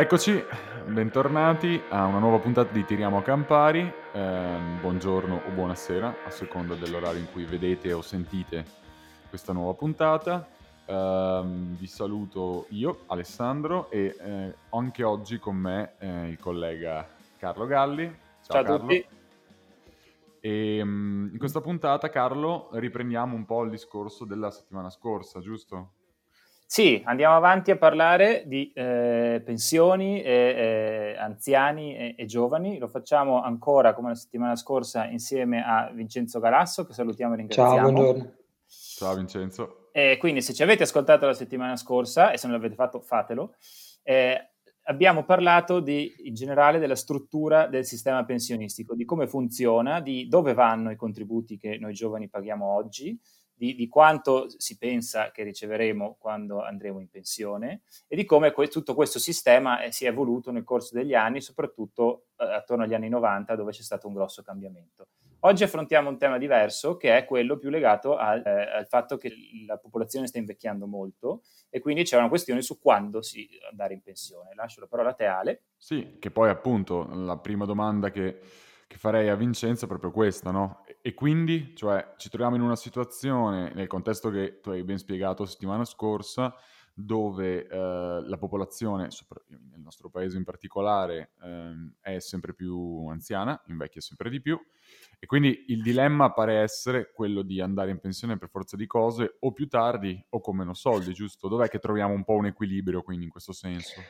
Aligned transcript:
Eccoci, 0.00 0.40
bentornati 0.86 1.82
a 1.88 2.04
una 2.04 2.20
nuova 2.20 2.38
puntata 2.38 2.72
di 2.72 2.84
Tiriamo 2.84 3.18
a 3.18 3.22
Campari. 3.22 3.92
Eh, 4.12 4.58
buongiorno 4.80 5.42
o 5.44 5.50
buonasera, 5.50 6.18
a 6.24 6.30
seconda 6.30 6.76
dell'orario 6.76 7.18
in 7.18 7.26
cui 7.32 7.44
vedete 7.44 7.92
o 7.92 8.00
sentite 8.00 8.64
questa 9.28 9.52
nuova 9.52 9.74
puntata. 9.74 10.46
Eh, 10.86 11.42
vi 11.44 11.86
saluto 11.88 12.66
io, 12.68 13.00
Alessandro, 13.06 13.90
e 13.90 14.14
eh, 14.20 14.54
anche 14.68 15.02
oggi 15.02 15.40
con 15.40 15.56
me 15.56 15.94
eh, 15.98 16.28
il 16.28 16.38
collega 16.38 17.04
Carlo 17.36 17.66
Galli. 17.66 18.04
Ciao, 18.06 18.52
Ciao 18.52 18.60
a 18.60 18.64
Carlo. 18.64 18.78
tutti. 18.78 19.06
E 20.38 20.80
um, 20.80 21.28
in 21.32 21.38
questa 21.38 21.60
puntata, 21.60 22.08
Carlo, 22.08 22.68
riprendiamo 22.74 23.34
un 23.34 23.44
po' 23.44 23.64
il 23.64 23.70
discorso 23.70 24.24
della 24.24 24.52
settimana 24.52 24.90
scorsa, 24.90 25.40
giusto? 25.40 25.94
Sì, 26.70 27.00
andiamo 27.06 27.34
avanti 27.34 27.70
a 27.70 27.78
parlare 27.78 28.42
di 28.44 28.70
eh, 28.74 29.40
pensioni, 29.42 30.20
e, 30.20 31.14
eh, 31.14 31.16
anziani 31.18 31.96
e, 31.96 32.14
e, 32.14 32.26
giovani. 32.26 32.76
Lo 32.76 32.88
facciamo 32.88 33.42
ancora 33.42 33.94
come 33.94 34.08
la 34.08 34.14
settimana 34.14 34.54
scorsa 34.54 35.06
insieme 35.06 35.64
a 35.64 35.90
Vincenzo 35.90 36.40
Galasso, 36.40 36.84
che 36.84 36.92
salutiamo 36.92 37.32
e 37.32 37.36
ringraziamo. 37.38 37.74
Ciao, 37.74 37.90
buongiorno. 37.90 38.32
Ciao 38.66 39.14
Vincenzo. 39.14 39.88
E 39.92 40.18
quindi 40.18 40.42
se 40.42 40.52
ci 40.52 40.62
avete 40.62 40.82
ascoltato 40.82 41.24
la 41.24 41.32
settimana 41.32 41.74
scorsa 41.76 42.32
e 42.32 42.36
se 42.36 42.46
non 42.46 42.56
l'avete 42.56 42.74
fatto 42.74 43.00
fatelo, 43.00 43.54
eh, 44.02 44.50
abbiamo 44.82 45.24
parlato 45.24 45.80
di, 45.80 46.16
in 46.24 46.34
generale 46.34 46.78
della 46.78 46.96
struttura 46.96 47.66
del 47.66 47.86
sistema 47.86 48.26
pensionistico, 48.26 48.94
di 48.94 49.06
come 49.06 49.26
funziona, 49.26 50.00
di 50.00 50.28
dove 50.28 50.52
vanno 50.52 50.90
i 50.90 50.96
contributi 50.96 51.56
che 51.56 51.78
noi 51.78 51.94
giovani 51.94 52.28
paghiamo 52.28 52.66
oggi, 52.66 53.18
di, 53.58 53.74
di, 53.74 53.88
quanto 53.88 54.46
si 54.56 54.78
pensa 54.78 55.32
che 55.32 55.42
riceveremo 55.42 56.16
quando 56.18 56.62
andremo 56.62 57.00
in 57.00 57.10
pensione 57.10 57.82
e 58.06 58.14
di 58.14 58.24
come 58.24 58.52
que- 58.52 58.68
tutto 58.68 58.94
questo 58.94 59.18
sistema 59.18 59.82
eh, 59.82 59.90
si 59.90 60.04
è 60.04 60.08
evoluto 60.08 60.52
nel 60.52 60.62
corso 60.62 60.94
degli 60.94 61.14
anni, 61.14 61.40
soprattutto 61.40 62.28
eh, 62.36 62.44
attorno 62.44 62.84
agli 62.84 62.94
anni 62.94 63.08
90 63.08 63.56
dove 63.56 63.72
c'è 63.72 63.82
stato 63.82 64.06
un 64.06 64.14
grosso 64.14 64.42
cambiamento. 64.42 65.08
Oggi 65.40 65.62
affrontiamo 65.62 66.08
un 66.08 66.18
tema 66.18 66.36
diverso 66.36 66.96
che 66.96 67.16
è 67.16 67.24
quello 67.24 67.58
più 67.58 67.68
legato 67.70 68.16
al, 68.16 68.44
eh, 68.44 68.76
al 68.76 68.86
fatto 68.86 69.16
che 69.16 69.32
la 69.66 69.76
popolazione 69.76 70.26
sta 70.26 70.38
invecchiando 70.38 70.86
molto 70.86 71.42
e 71.68 71.80
quindi 71.80 72.02
c'è 72.02 72.16
una 72.16 72.28
questione 72.28 72.62
su 72.62 72.80
quando 72.80 73.22
si 73.22 73.48
andare 73.70 73.94
in 73.94 74.02
pensione. 74.02 74.54
Lascio 74.54 74.80
la 74.80 74.86
parola 74.86 75.10
a 75.10 75.14
te 75.14 75.26
Ale. 75.26 75.62
Sì, 75.76 76.16
che 76.18 76.30
poi 76.30 76.48
appunto 76.48 77.08
la 77.12 77.36
prima 77.36 77.66
domanda 77.66 78.10
che 78.10 78.40
che 78.88 78.96
farei 78.96 79.28
a 79.28 79.36
Vincenzo 79.36 79.84
è 79.84 79.88
proprio 79.88 80.10
questa, 80.10 80.50
no? 80.50 80.82
E 81.02 81.12
quindi, 81.12 81.76
cioè, 81.76 82.14
ci 82.16 82.30
troviamo 82.30 82.56
in 82.56 82.62
una 82.62 82.74
situazione, 82.74 83.70
nel 83.74 83.86
contesto 83.86 84.30
che 84.30 84.60
tu 84.60 84.70
hai 84.70 84.82
ben 84.82 84.98
spiegato 84.98 85.44
settimana 85.44 85.84
scorsa, 85.84 86.54
dove 86.94 87.68
eh, 87.68 87.76
la 88.24 88.36
popolazione, 88.38 89.08
nel 89.48 89.80
nostro 89.80 90.08
paese 90.08 90.38
in 90.38 90.44
particolare, 90.44 91.32
eh, 91.42 91.92
è 92.00 92.18
sempre 92.18 92.54
più 92.54 93.06
anziana, 93.08 93.62
invecchia 93.66 94.00
sempre 94.00 94.30
di 94.30 94.40
più, 94.40 94.58
e 95.18 95.26
quindi 95.26 95.66
il 95.68 95.82
dilemma 95.82 96.32
pare 96.32 96.54
essere 96.54 97.12
quello 97.12 97.42
di 97.42 97.60
andare 97.60 97.90
in 97.90 98.00
pensione 98.00 98.38
per 98.38 98.48
forza 98.48 98.74
di 98.74 98.86
cose 98.86 99.36
o 99.40 99.52
più 99.52 99.68
tardi 99.68 100.20
o 100.30 100.40
con 100.40 100.56
meno 100.56 100.72
soldi, 100.72 101.12
giusto? 101.12 101.46
Dov'è 101.46 101.68
che 101.68 101.78
troviamo 101.78 102.14
un 102.14 102.24
po' 102.24 102.34
un 102.34 102.46
equilibrio 102.46 103.02
quindi 103.02 103.26
in 103.26 103.30
questo 103.30 103.52
senso? 103.52 104.00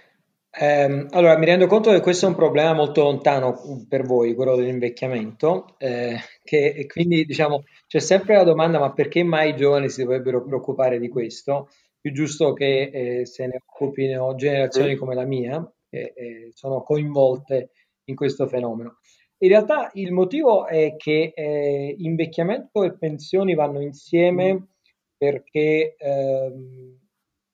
Eh, 0.60 1.06
allora, 1.10 1.38
mi 1.38 1.46
rendo 1.46 1.68
conto 1.68 1.92
che 1.92 2.00
questo 2.00 2.26
è 2.26 2.28
un 2.30 2.34
problema 2.34 2.72
molto 2.72 3.04
lontano 3.04 3.54
per 3.88 4.04
voi, 4.04 4.34
quello 4.34 4.56
dell'invecchiamento, 4.56 5.76
eh, 5.78 6.16
che, 6.42 6.72
e 6.74 6.86
quindi 6.86 7.24
diciamo 7.24 7.62
c'è 7.86 8.00
sempre 8.00 8.34
la 8.34 8.42
domanda: 8.42 8.80
ma 8.80 8.92
perché 8.92 9.22
mai 9.22 9.50
i 9.50 9.56
giovani 9.56 9.88
si 9.88 10.02
dovrebbero 10.02 10.42
preoccupare 10.44 10.98
di 10.98 11.08
questo? 11.08 11.68
Più 12.00 12.12
giusto 12.12 12.54
che 12.54 12.90
eh, 12.92 13.26
se 13.26 13.46
ne 13.46 13.62
occupino 13.64 14.34
generazioni 14.34 14.96
come 14.96 15.14
la 15.14 15.24
mia, 15.24 15.64
che 15.88 16.12
eh, 16.16 16.50
sono 16.54 16.82
coinvolte 16.82 17.70
in 18.06 18.16
questo 18.16 18.48
fenomeno. 18.48 18.98
In 19.38 19.50
realtà 19.50 19.90
il 19.94 20.10
motivo 20.10 20.66
è 20.66 20.96
che 20.96 21.32
eh, 21.36 21.94
invecchiamento 21.98 22.82
e 22.82 22.96
pensioni 22.98 23.54
vanno 23.54 23.80
insieme 23.80 24.70
perché 25.16 25.94
ehm, 25.96 26.98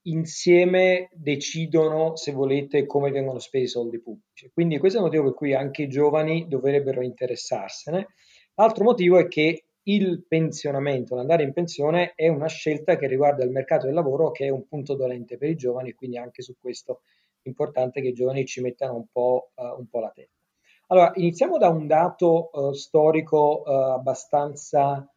insieme 0.07 1.09
decidono, 1.13 2.17
se 2.17 2.33
volete, 2.33 2.87
come 2.87 3.11
vengono 3.11 3.39
spesi 3.39 3.65
i 3.65 3.69
soldi 3.69 4.01
pubblici. 4.01 4.51
Quindi 4.53 4.79
questo 4.79 4.99
è 4.99 5.01
il 5.01 5.07
motivo 5.07 5.25
per 5.25 5.35
cui 5.35 5.55
anche 5.55 5.83
i 5.83 5.89
giovani 5.89 6.47
dovrebbero 6.49 7.03
interessarsene. 7.03 8.09
L'altro 8.55 8.85
motivo 8.85 9.19
è 9.19 9.29
che 9.29 9.65
il 9.87 10.25
pensionamento, 10.27 11.15
l'andare 11.15 11.43
in 11.43 11.53
pensione, 11.53 12.13
è 12.15 12.29
una 12.29 12.49
scelta 12.49 12.97
che 12.97 13.07
riguarda 13.07 13.45
il 13.45 13.51
mercato 13.51 13.87
del 13.87 13.95
lavoro 13.95 14.31
che 14.31 14.47
è 14.47 14.49
un 14.49 14.67
punto 14.67 14.95
dolente 14.95 15.37
per 15.37 15.51
i 15.51 15.57
giovani, 15.57 15.93
quindi 15.93 16.17
anche 16.17 16.43
su 16.43 16.55
questo 16.59 17.03
è 17.43 17.49
importante 17.49 18.01
che 18.01 18.09
i 18.09 18.13
giovani 18.15 18.47
ci 18.47 18.63
mettano 18.63 18.95
un 18.97 19.07
po', 19.13 19.51
uh, 19.55 19.79
un 19.79 19.87
po 19.89 20.01
la 20.01 20.11
testa. 20.11 20.43
Allora, 20.89 21.13
iniziamo 21.15 21.59
da 21.59 21.69
un 21.69 21.87
dato 21.87 22.51
uh, 22.53 22.73
storico 22.73 23.63
uh, 23.65 23.71
abbastanza, 23.71 25.09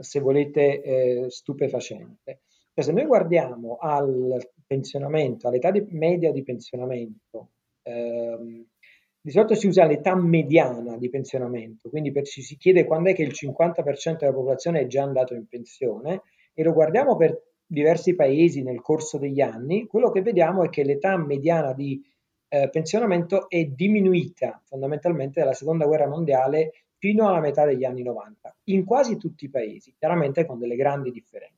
se 0.00 0.20
volete, 0.20 1.30
stupefacente. 1.30 2.42
Cioè, 2.78 2.86
se 2.86 2.92
noi 2.92 3.06
guardiamo 3.06 3.76
al 3.80 4.38
pensionamento, 4.64 5.48
all'età 5.48 5.72
di, 5.72 5.84
media 5.90 6.30
di 6.30 6.44
pensionamento, 6.44 7.48
ehm, 7.82 8.64
di 9.20 9.30
solito 9.32 9.56
si 9.56 9.66
usa 9.66 9.84
l'età 9.84 10.14
mediana 10.14 10.96
di 10.96 11.10
pensionamento, 11.10 11.88
quindi 11.90 12.12
per, 12.12 12.22
ci 12.22 12.40
si 12.40 12.56
chiede 12.56 12.84
quando 12.84 13.10
è 13.10 13.14
che 13.14 13.24
il 13.24 13.32
50% 13.32 14.18
della 14.20 14.32
popolazione 14.32 14.82
è 14.82 14.86
già 14.86 15.02
andato 15.02 15.34
in 15.34 15.48
pensione 15.48 16.22
e 16.54 16.62
lo 16.62 16.72
guardiamo 16.72 17.16
per 17.16 17.42
diversi 17.66 18.14
paesi 18.14 18.62
nel 18.62 18.80
corso 18.80 19.18
degli 19.18 19.40
anni, 19.40 19.88
quello 19.88 20.12
che 20.12 20.22
vediamo 20.22 20.62
è 20.62 20.68
che 20.68 20.84
l'età 20.84 21.16
mediana 21.16 21.72
di 21.72 22.00
eh, 22.46 22.68
pensionamento 22.70 23.48
è 23.48 23.64
diminuita 23.64 24.62
fondamentalmente 24.64 25.40
dalla 25.40 25.52
seconda 25.52 25.84
guerra 25.84 26.06
mondiale 26.06 26.84
fino 26.96 27.26
alla 27.26 27.40
metà 27.40 27.64
degli 27.64 27.84
anni 27.84 28.04
90, 28.04 28.56
in 28.66 28.84
quasi 28.84 29.16
tutti 29.16 29.46
i 29.46 29.50
paesi, 29.50 29.92
chiaramente 29.98 30.46
con 30.46 30.60
delle 30.60 30.76
grandi 30.76 31.10
differenze. 31.10 31.57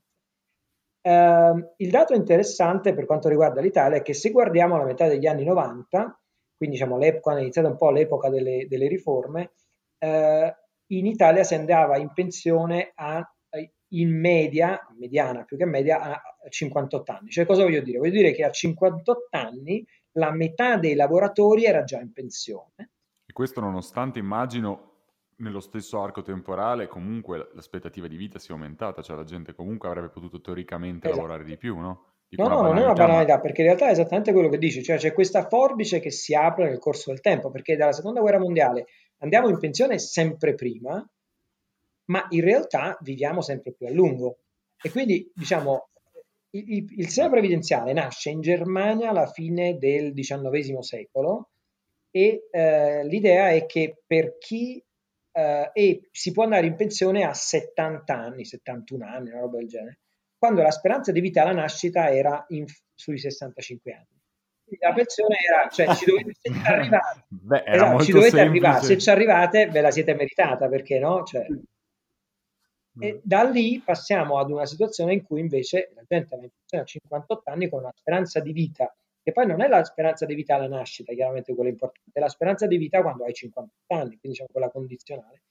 Eh, 1.02 1.72
il 1.76 1.90
dato 1.90 2.14
interessante 2.14 2.94
per 2.94 3.06
quanto 3.06 3.28
riguarda 3.28 3.60
l'Italia 3.60 3.98
è 3.98 4.02
che 4.02 4.14
se 4.14 4.30
guardiamo 4.30 4.76
la 4.76 4.84
metà 4.84 5.06
degli 5.06 5.26
anni 5.26 5.44
90, 5.44 6.20
quindi 6.56 6.76
diciamo 6.76 6.98
quando 7.20 7.40
è 7.40 7.44
iniziata 7.44 7.68
un 7.68 7.76
po' 7.76 7.90
l'epoca 7.90 8.28
delle, 8.28 8.66
delle 8.68 8.88
riforme, 8.88 9.52
eh, 9.98 10.54
in 10.92 11.06
Italia 11.06 11.44
si 11.44 11.54
andava 11.54 11.96
in 11.96 12.12
pensione 12.12 12.92
a, 12.94 13.22
in 13.92 14.18
media, 14.18 14.86
mediana 14.98 15.44
più 15.44 15.56
che 15.56 15.64
media, 15.64 16.00
a 16.02 16.22
58 16.48 17.12
anni. 17.12 17.30
Cioè 17.30 17.46
cosa 17.46 17.62
voglio 17.62 17.80
dire? 17.80 17.98
Voglio 17.98 18.10
dire 18.10 18.32
che 18.32 18.44
a 18.44 18.50
58 18.50 19.28
anni 19.30 19.86
la 20.12 20.32
metà 20.32 20.76
dei 20.76 20.94
lavoratori 20.94 21.64
era 21.64 21.84
già 21.84 22.00
in 22.00 22.12
pensione. 22.12 22.90
E 23.24 23.32
questo 23.32 23.60
nonostante 23.60 24.18
immagino 24.18 24.89
nello 25.40 25.60
stesso 25.60 26.00
arco 26.00 26.22
temporale 26.22 26.86
comunque 26.86 27.50
l'aspettativa 27.54 28.06
di 28.06 28.16
vita 28.16 28.38
si 28.38 28.50
è 28.50 28.52
aumentata, 28.52 29.02
cioè 29.02 29.16
la 29.16 29.24
gente 29.24 29.54
comunque 29.54 29.88
avrebbe 29.88 30.08
potuto 30.08 30.40
teoricamente 30.40 31.06
esatto. 31.06 31.20
lavorare 31.20 31.44
di 31.44 31.56
più, 31.56 31.78
no? 31.78 32.04
no, 32.28 32.48
no, 32.48 32.62
non 32.62 32.78
è 32.78 32.84
una 32.84 32.92
banalità, 32.92 33.34
ma... 33.34 33.40
perché 33.40 33.62
in 33.62 33.66
realtà 33.68 33.88
è 33.88 33.92
esattamente 33.92 34.32
quello 34.32 34.48
che 34.48 34.58
dici, 34.58 34.82
cioè 34.82 34.98
c'è 34.98 35.12
questa 35.12 35.46
forbice 35.48 36.00
che 36.00 36.10
si 36.10 36.34
apre 36.34 36.68
nel 36.68 36.78
corso 36.78 37.10
del 37.10 37.20
tempo, 37.20 37.50
perché 37.50 37.76
dalla 37.76 37.92
seconda 37.92 38.20
guerra 38.20 38.38
mondiale 38.38 38.86
andiamo 39.18 39.48
in 39.48 39.58
pensione 39.58 39.98
sempre 39.98 40.54
prima, 40.54 41.04
ma 42.06 42.26
in 42.30 42.40
realtà 42.40 42.96
viviamo 43.00 43.40
sempre 43.40 43.72
più 43.72 43.86
a 43.86 43.90
lungo. 43.90 44.38
E 44.82 44.90
quindi, 44.90 45.30
diciamo, 45.34 45.88
il, 46.50 46.72
il, 46.72 46.86
il 46.98 47.06
sistema 47.06 47.30
previdenziale 47.30 47.92
nasce 47.92 48.30
in 48.30 48.40
Germania 48.40 49.10
alla 49.10 49.26
fine 49.26 49.78
del 49.78 50.12
XIX 50.12 50.78
secolo 50.78 51.50
e 52.10 52.48
eh, 52.50 53.04
l'idea 53.04 53.50
è 53.50 53.66
che 53.66 54.02
per 54.04 54.36
chi 54.38 54.82
eh, 55.32 55.70
e 55.72 56.08
si 56.10 56.32
può 56.32 56.44
andare 56.44 56.66
in 56.66 56.76
pensione 56.76 57.24
a 57.24 57.34
70 57.34 58.14
anni, 58.14 58.44
71 58.44 59.04
anni, 59.04 59.30
una 59.30 59.40
roba 59.40 59.58
del 59.58 59.68
genere, 59.68 59.98
quando 60.36 60.62
la 60.62 60.70
speranza 60.70 61.12
di 61.12 61.20
vita 61.20 61.42
alla 61.42 61.52
nascita 61.52 62.10
era 62.10 62.44
in, 62.48 62.64
sui 62.94 63.18
65 63.18 63.92
anni. 63.92 64.18
Quindi 64.64 64.84
la 64.84 64.92
pensione 64.92 65.36
era, 65.36 65.68
cioè 65.68 65.94
ci 65.96 66.04
dovete 66.06 66.50
arrivare, 66.64 67.24
Beh, 67.28 67.62
esatto, 67.66 68.04
ci 68.04 68.12
dovete 68.12 68.40
arrivare, 68.40 68.84
se 68.84 68.98
ci 68.98 69.10
arrivate 69.10 69.66
ve 69.66 69.80
la 69.80 69.90
siete 69.90 70.14
meritata, 70.14 70.68
perché 70.68 70.98
no? 70.98 71.24
Cioè, 71.24 71.46
e 72.98 73.14
mm. 73.14 73.18
da 73.22 73.42
lì 73.42 73.80
passiamo 73.84 74.38
ad 74.38 74.50
una 74.50 74.66
situazione 74.66 75.14
in 75.14 75.24
cui 75.24 75.40
invece 75.40 75.92
la 75.94 76.02
gente 76.08 76.36
va 76.36 76.42
in 76.42 76.50
pensione 76.50 76.82
a 76.82 76.86
58 76.86 77.50
anni 77.50 77.68
con 77.68 77.80
una 77.80 77.92
speranza 77.94 78.40
di 78.40 78.52
vita 78.52 78.94
che 79.22 79.32
poi 79.32 79.46
non 79.46 79.60
è 79.60 79.68
la 79.68 79.84
speranza 79.84 80.24
di 80.24 80.34
vita 80.34 80.54
alla 80.54 80.68
nascita, 80.68 81.12
chiaramente 81.12 81.54
quella 81.54 81.70
importante, 81.70 82.10
è 82.12 82.20
la 82.20 82.28
speranza 82.28 82.66
di 82.66 82.76
vita 82.76 83.02
quando 83.02 83.24
hai 83.24 83.34
50 83.34 83.72
anni, 83.88 84.18
quindi 84.18 84.28
diciamo 84.28 84.48
quella 84.50 84.70
condizionale. 84.70 85.42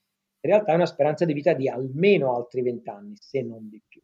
In 0.42 0.50
realtà 0.50 0.72
è 0.72 0.74
una 0.74 0.86
speranza 0.86 1.24
di 1.24 1.32
vita 1.32 1.52
di 1.52 1.68
almeno 1.68 2.34
altri 2.34 2.62
20 2.62 2.88
anni, 2.88 3.14
se 3.16 3.42
non 3.42 3.68
di 3.68 3.80
più. 3.86 4.00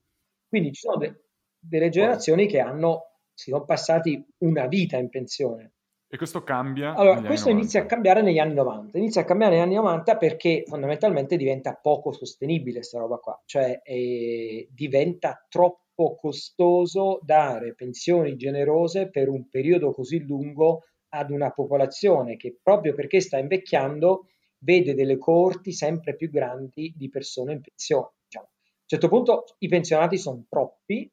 Quindi 0.49 0.73
ci 0.73 0.81
sono 0.81 0.99
de- 0.99 1.25
delle 1.59 1.89
generazioni 1.89 2.47
che 2.47 2.61
hanno, 2.61 3.21
si 3.33 3.51
sono 3.51 3.65
passati 3.65 4.25
una 4.39 4.67
vita 4.67 4.97
in 4.99 5.09
pensione. 5.09 5.73
E 6.09 6.17
questo 6.19 6.45
cambia? 6.45 6.95
Allora, 6.95 7.21
questo 7.23 7.51
inizia 7.51 7.83
a 7.83 7.87
cambiare 7.87 8.23
negli 8.23 8.39
anni 8.39 8.55
90. 8.55 8.97
Inizia 8.97 9.23
a 9.23 9.25
cambiare 9.25 9.55
negli 9.55 9.65
anni 9.65 9.75
90 9.75 10.17
perché 10.17 10.63
fondamentalmente 10.65 11.37
diventa 11.37 11.75
poco 11.75 12.13
sostenibile 12.13 12.77
questa 12.79 12.99
roba 13.01 13.17
qua, 13.17 13.43
cioè 13.45 13.81
eh, 13.83 14.69
diventa 14.71 15.45
troppo 15.49 15.86
costoso 15.97 17.21
dare 17.23 17.75
pensioni 17.75 18.37
generose 18.37 19.09
per 19.09 19.29
un 19.29 19.49
periodo 19.49 19.93
così 19.93 20.19
lungo 20.19 20.85
ad 21.11 21.31
una 21.31 21.51
popolazione 21.51 22.37
che 22.37 22.59
proprio 22.63 22.95
perché 22.95 23.21
sta 23.21 23.39
invecchiando 23.39 24.27
vede 24.59 24.95
delle 24.95 25.19
coorti 25.19 25.73
sempre 25.73 26.15
più 26.15 26.31
grandi 26.31 26.93
di 26.97 27.09
persone 27.09 27.55
in 27.55 27.61
pensione. 27.61 28.11
Diciamo. 28.25 28.47
A 28.47 28.59
un 28.59 28.87
certo 28.87 29.09
punto 29.09 29.45
i 29.59 29.69
pensionati 29.69 30.19
sono 30.19 30.45
troppi, 30.49 31.11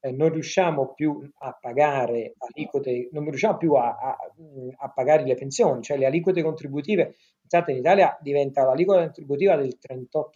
eh, 0.00 0.12
non 0.12 0.30
riusciamo 0.32 0.92
più 0.94 1.26
a 1.38 1.56
pagare 1.58 2.34
aliquote, 2.38 3.08
non 3.12 3.24
riusciamo 3.24 3.56
più 3.56 3.72
a, 3.74 3.96
a, 3.96 4.16
a, 4.78 4.90
pagare 4.90 5.24
le 5.24 5.34
pensioni, 5.34 5.82
cioè 5.82 5.96
le 5.96 6.06
aliquote 6.06 6.42
contributive, 6.42 7.14
pensate 7.40 7.72
in 7.72 7.78
Italia 7.78 8.18
diventa 8.20 8.64
l'aliquota 8.64 9.00
contributiva 9.00 9.56
del 9.56 9.78
38%, 9.80 10.32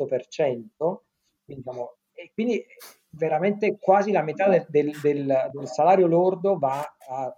quindi, 1.45 1.63
diciamo, 1.63 1.97
e 2.13 2.31
quindi 2.33 2.65
veramente 3.11 3.79
quasi 3.79 4.13
la 4.13 4.23
metà 4.23 4.49
del, 4.49 4.67
del, 4.69 4.93
del, 5.01 5.51
del 5.53 5.67
salario 5.67 6.07
lordo 6.07 6.59
va 6.59 6.81
a, 6.81 7.37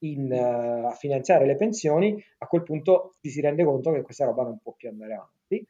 in, 0.00 0.32
a, 0.32 0.92
finanziare 0.92 1.46
le 1.46 1.56
pensioni, 1.56 2.22
a 2.38 2.46
quel 2.46 2.62
punto 2.62 3.16
ci 3.20 3.30
si 3.30 3.40
rende 3.40 3.64
conto 3.64 3.92
che 3.92 4.02
questa 4.02 4.24
roba 4.24 4.42
non 4.42 4.58
può 4.58 4.72
più 4.72 4.88
andare 4.88 5.14
avanti 5.14 5.66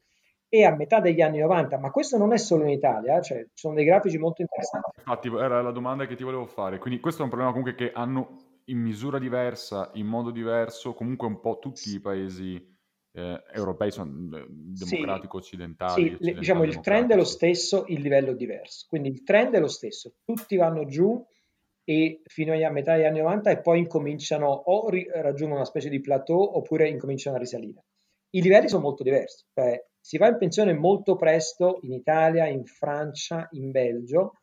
e 0.52 0.64
a 0.64 0.74
metà 0.74 0.98
degli 0.98 1.20
anni 1.20 1.38
90, 1.38 1.78
ma 1.78 1.92
questo 1.92 2.18
non 2.18 2.32
è 2.32 2.36
solo 2.36 2.64
in 2.64 2.70
Italia, 2.70 3.18
eh, 3.18 3.22
cioè, 3.22 3.38
ci 3.44 3.50
sono 3.54 3.74
dei 3.74 3.84
grafici 3.84 4.18
molto 4.18 4.42
interessanti. 4.42 4.90
Infatti 4.98 5.28
era 5.28 5.62
la 5.62 5.70
domanda 5.70 6.06
che 6.06 6.16
ti 6.16 6.24
volevo 6.24 6.46
fare, 6.46 6.78
quindi 6.78 6.98
questo 6.98 7.20
è 7.20 7.24
un 7.24 7.30
problema 7.30 7.52
comunque 7.52 7.76
che 7.76 7.92
hanno 7.92 8.58
in 8.64 8.78
misura 8.78 9.20
diversa, 9.20 9.90
in 9.94 10.06
modo 10.06 10.32
diverso, 10.32 10.92
comunque 10.92 11.28
un 11.28 11.40
po' 11.40 11.58
tutti 11.60 11.94
i 11.94 12.00
paesi 12.00 12.78
eh, 13.12 13.42
europei, 13.52 13.90
sono 13.90 14.10
eh, 14.36 14.46
democratico 14.48 15.38
occidentali. 15.38 15.92
Sì, 15.92 16.00
occidentali 16.08 16.38
diciamo 16.38 16.64
il 16.64 16.80
trend 16.80 17.10
è 17.12 17.16
lo 17.16 17.24
stesso, 17.24 17.84
il 17.88 18.00
livello 18.00 18.30
è 18.32 18.34
diverso, 18.34 18.86
quindi 18.88 19.08
il 19.08 19.22
trend 19.22 19.54
è 19.54 19.60
lo 19.60 19.68
stesso, 19.68 20.14
tutti 20.24 20.56
vanno 20.56 20.86
giù 20.86 21.24
e 21.84 22.22
fino 22.24 22.54
a 22.54 22.70
metà 22.70 22.94
degli 22.94 23.04
anni 23.04 23.20
90 23.20 23.50
e 23.50 23.60
poi 23.60 23.78
incominciano 23.80 24.46
o 24.46 24.88
ri- 24.90 25.08
raggiungono 25.12 25.60
una 25.60 25.64
specie 25.64 25.88
di 25.88 26.00
plateau 26.00 26.40
oppure 26.40 26.88
incominciano 26.88 27.36
a 27.36 27.40
risalire. 27.40 27.84
I 28.30 28.42
livelli 28.42 28.68
sono 28.68 28.82
molto 28.82 29.02
diversi, 29.02 29.44
cioè 29.52 29.82
si 30.00 30.16
va 30.16 30.28
in 30.28 30.38
pensione 30.38 30.72
molto 30.72 31.16
presto 31.16 31.80
in 31.82 31.92
Italia, 31.92 32.46
in 32.46 32.64
Francia, 32.64 33.48
in 33.52 33.70
Belgio, 33.70 34.34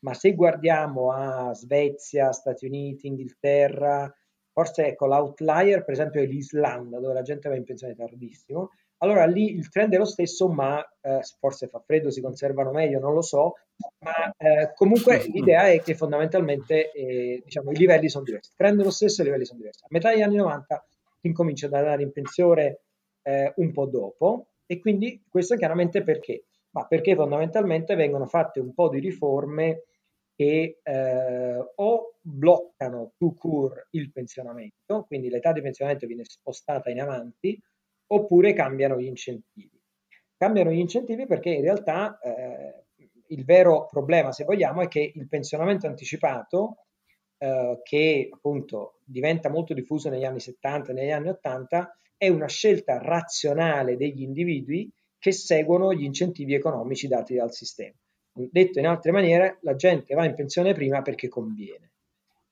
ma 0.00 0.12
se 0.14 0.34
guardiamo 0.34 1.12
a 1.12 1.54
Svezia, 1.54 2.32
Stati 2.32 2.66
Uniti, 2.66 3.06
Inghilterra, 3.06 4.12
forse 4.58 4.86
ecco 4.88 5.06
l'outlier 5.06 5.84
per 5.84 5.94
esempio 5.94 6.20
è 6.20 6.26
l'Islanda 6.26 6.98
dove 6.98 7.14
la 7.14 7.22
gente 7.22 7.48
va 7.48 7.54
in 7.54 7.62
pensione 7.62 7.94
tardissimo, 7.94 8.72
allora 8.98 9.24
lì 9.24 9.54
il 9.54 9.68
trend 9.68 9.94
è 9.94 9.98
lo 9.98 10.04
stesso, 10.04 10.48
ma 10.48 10.84
eh, 11.00 11.20
forse 11.38 11.68
fa 11.68 11.78
freddo, 11.78 12.10
si 12.10 12.20
conservano 12.20 12.72
meglio, 12.72 12.98
non 12.98 13.14
lo 13.14 13.22
so, 13.22 13.54
ma 14.00 14.34
eh, 14.36 14.72
comunque 14.74 15.22
l'idea 15.30 15.68
è 15.68 15.80
che 15.80 15.94
fondamentalmente 15.94 16.90
eh, 16.90 17.40
diciamo, 17.44 17.70
i 17.70 17.76
livelli 17.76 18.08
sono 18.08 18.24
diversi, 18.24 18.50
il 18.50 18.56
trend 18.56 18.80
è 18.80 18.82
lo 18.82 18.90
stesso, 18.90 19.20
i 19.20 19.26
livelli 19.26 19.44
sono 19.44 19.58
diversi. 19.60 19.84
A 19.84 19.88
metà 19.90 20.10
degli 20.10 20.22
anni 20.22 20.36
90 20.36 20.86
incomincia 21.20 21.66
ad 21.66 21.74
andare 21.74 22.02
in 22.02 22.10
pensione 22.10 22.80
eh, 23.22 23.52
un 23.54 23.72
po' 23.72 23.86
dopo, 23.86 24.46
e 24.66 24.80
quindi 24.80 25.22
questo 25.28 25.54
chiaramente 25.54 26.02
perché? 26.02 26.46
Ma 26.70 26.84
perché 26.84 27.14
fondamentalmente 27.14 27.94
vengono 27.94 28.26
fatte 28.26 28.58
un 28.58 28.74
po' 28.74 28.88
di 28.88 28.98
riforme 28.98 29.84
che 30.38 30.78
eh, 30.84 31.72
o 31.74 32.14
bloccano 32.20 33.14
to 33.18 33.34
cure 33.34 33.88
il 33.90 34.12
pensionamento, 34.12 35.02
quindi 35.08 35.30
l'età 35.30 35.50
di 35.50 35.60
pensionamento 35.60 36.06
viene 36.06 36.22
spostata 36.24 36.90
in 36.90 37.00
avanti, 37.00 37.60
oppure 38.06 38.52
cambiano 38.52 39.00
gli 39.00 39.06
incentivi. 39.06 39.82
Cambiano 40.36 40.70
gli 40.70 40.78
incentivi 40.78 41.26
perché 41.26 41.50
in 41.50 41.62
realtà 41.62 42.20
eh, 42.20 42.84
il 43.30 43.44
vero 43.44 43.86
problema, 43.86 44.30
se 44.30 44.44
vogliamo, 44.44 44.82
è 44.82 44.86
che 44.86 45.10
il 45.12 45.26
pensionamento 45.26 45.88
anticipato, 45.88 46.84
eh, 47.38 47.80
che 47.82 48.28
appunto 48.32 49.00
diventa 49.04 49.50
molto 49.50 49.74
diffuso 49.74 50.08
negli 50.08 50.24
anni 50.24 50.38
70 50.38 50.92
e 50.92 50.94
negli 50.94 51.10
anni 51.10 51.30
80, 51.30 51.98
è 52.16 52.28
una 52.28 52.46
scelta 52.46 52.98
razionale 52.98 53.96
degli 53.96 54.22
individui 54.22 54.88
che 55.18 55.32
seguono 55.32 55.92
gli 55.92 56.04
incentivi 56.04 56.54
economici 56.54 57.08
dati 57.08 57.34
dal 57.34 57.52
sistema. 57.52 57.98
Detto 58.32 58.78
in 58.78 58.86
altre 58.86 59.10
maniere, 59.10 59.58
la 59.62 59.74
gente 59.74 60.14
va 60.14 60.24
in 60.24 60.34
pensione 60.34 60.72
prima 60.72 61.02
perché 61.02 61.28
conviene. 61.28 61.92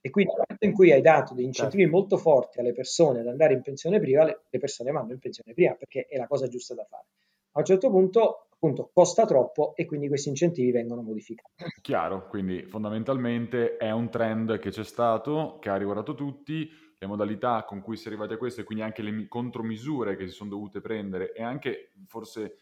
E 0.01 0.11
quindi 0.11 0.31
nel 0.33 0.45
momento 0.49 0.65
in 0.67 0.73
cui 0.73 0.93
hai 0.93 1.01
dato 1.01 1.35
degli 1.35 1.47
incentivi 1.47 1.83
certo. 1.83 1.97
molto 1.97 2.17
forti 2.17 2.61
alle 2.61 2.73
persone 2.73 3.21
ad 3.21 3.27
andare 3.27 3.55
in 3.55 3.63
pensione 3.63 3.99
prima, 3.99 4.25
le, 4.25 4.43
le 4.49 4.59
persone 4.59 4.93
vanno 4.93 5.13
in 5.13 5.19
pensione 5.19 5.53
prima 5.53 5.75
perché 5.75 6.07
è 6.09 6.17
la 6.17 6.27
cosa 6.27 6.47
giusta 6.47 6.75
da 6.75 6.85
fare. 6.85 7.07
A 7.53 7.59
un 7.61 7.65
certo 7.65 7.91
punto, 7.91 8.49
appunto, 8.51 8.91
costa 8.93 9.25
troppo 9.25 9.75
e 9.75 9.85
quindi 9.85 10.09
questi 10.09 10.29
incentivi 10.29 10.71
vengono 10.71 11.03
modificati. 11.03 11.65
Chiaro, 11.81 12.29
quindi 12.29 12.65
fondamentalmente 12.67 13.77
è 13.79 13.91
un 13.91 14.11
trend 14.11 14.59
che 14.59 14.71
c'è 14.71 14.85
stato, 14.85 15.59
che 15.61 15.71
ha 15.71 15.77
riguardato 15.77 16.15
tutti, 16.15 16.71
le 16.99 17.07
modalità 17.07 17.65
con 17.65 17.81
cui 17.81 17.97
si 17.97 18.05
è 18.05 18.09
arrivati 18.09 18.35
a 18.35 18.37
questo 18.37 18.61
e 18.61 18.65
quindi 18.65 18.85
anche 18.85 19.03
le 19.03 19.27
contromisure 19.29 20.17
che 20.17 20.29
si 20.29 20.35
sono 20.35 20.51
dovute 20.51 20.81
prendere 20.81 21.33
e 21.33 21.43
anche 21.43 21.93
forse 22.07 22.59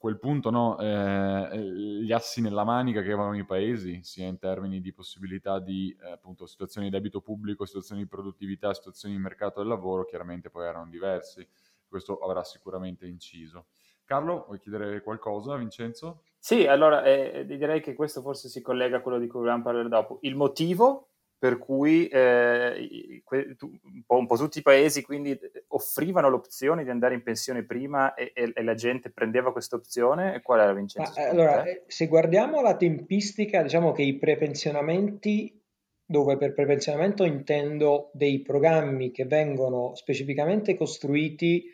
quel 0.00 0.18
punto 0.18 0.48
no, 0.48 0.78
eh, 0.78 1.58
gli 1.58 2.10
assi 2.10 2.40
nella 2.40 2.64
manica 2.64 3.02
che 3.02 3.12
avevano 3.12 3.36
i 3.36 3.44
paesi, 3.44 4.00
sia 4.02 4.26
in 4.26 4.38
termini 4.38 4.80
di 4.80 4.94
possibilità 4.94 5.58
di 5.58 5.94
eh, 6.00 6.12
appunto, 6.12 6.46
situazioni 6.46 6.88
di 6.88 6.92
debito 6.94 7.20
pubblico, 7.20 7.66
situazioni 7.66 8.00
di 8.00 8.08
produttività, 8.08 8.72
situazioni 8.72 9.14
di 9.14 9.20
mercato 9.20 9.60
del 9.60 9.68
lavoro, 9.68 10.06
chiaramente 10.06 10.48
poi 10.48 10.64
erano 10.64 10.88
diversi. 10.88 11.46
Questo 11.86 12.16
avrà 12.16 12.42
sicuramente 12.44 13.06
inciso. 13.06 13.66
Carlo, 14.06 14.44
vuoi 14.46 14.58
chiedere 14.58 15.02
qualcosa, 15.02 15.54
Vincenzo? 15.56 16.22
Sì, 16.38 16.66
allora 16.66 17.04
eh, 17.04 17.44
direi 17.44 17.82
che 17.82 17.92
questo 17.92 18.22
forse 18.22 18.48
si 18.48 18.62
collega 18.62 18.96
a 18.96 19.00
quello 19.02 19.18
di 19.18 19.26
cui 19.26 19.40
vogliamo 19.40 19.62
parlare 19.62 19.90
dopo. 19.90 20.20
Il 20.22 20.34
motivo 20.34 21.09
per 21.40 21.56
cui 21.56 22.06
eh, 22.08 23.22
un, 23.30 24.02
po', 24.04 24.18
un, 24.18 24.26
po', 24.26 24.36
tutti 24.36 24.58
i 24.58 24.62
paesi 24.62 25.02
quindi 25.02 25.36
offrivano 25.68 26.28
l'opzione 26.28 26.84
di 26.84 26.90
andare 26.90 27.14
in 27.14 27.22
pensione 27.22 27.64
prima 27.64 28.12
e, 28.12 28.32
e, 28.34 28.52
e 28.54 28.62
la 28.62 28.74
gente 28.74 29.10
prendeva 29.10 29.50
questa 29.50 29.76
opzione? 29.76 30.34
E 30.34 30.42
qual 30.42 30.60
era 30.60 30.74
Vincenzo? 30.74 31.18
Ma, 31.18 31.28
allora, 31.30 31.64
eh, 31.64 31.84
se 31.86 32.08
guardiamo 32.08 32.60
la 32.60 32.76
tempistica, 32.76 33.62
diciamo 33.62 33.92
che 33.92 34.02
i 34.02 34.18
prepensionamenti, 34.18 35.58
dove 36.04 36.36
per 36.36 36.52
prepensionamento 36.52 37.24
intendo 37.24 38.10
dei 38.12 38.42
programmi 38.42 39.10
che 39.10 39.24
vengono 39.24 39.94
specificamente 39.94 40.76
costruiti 40.76 41.64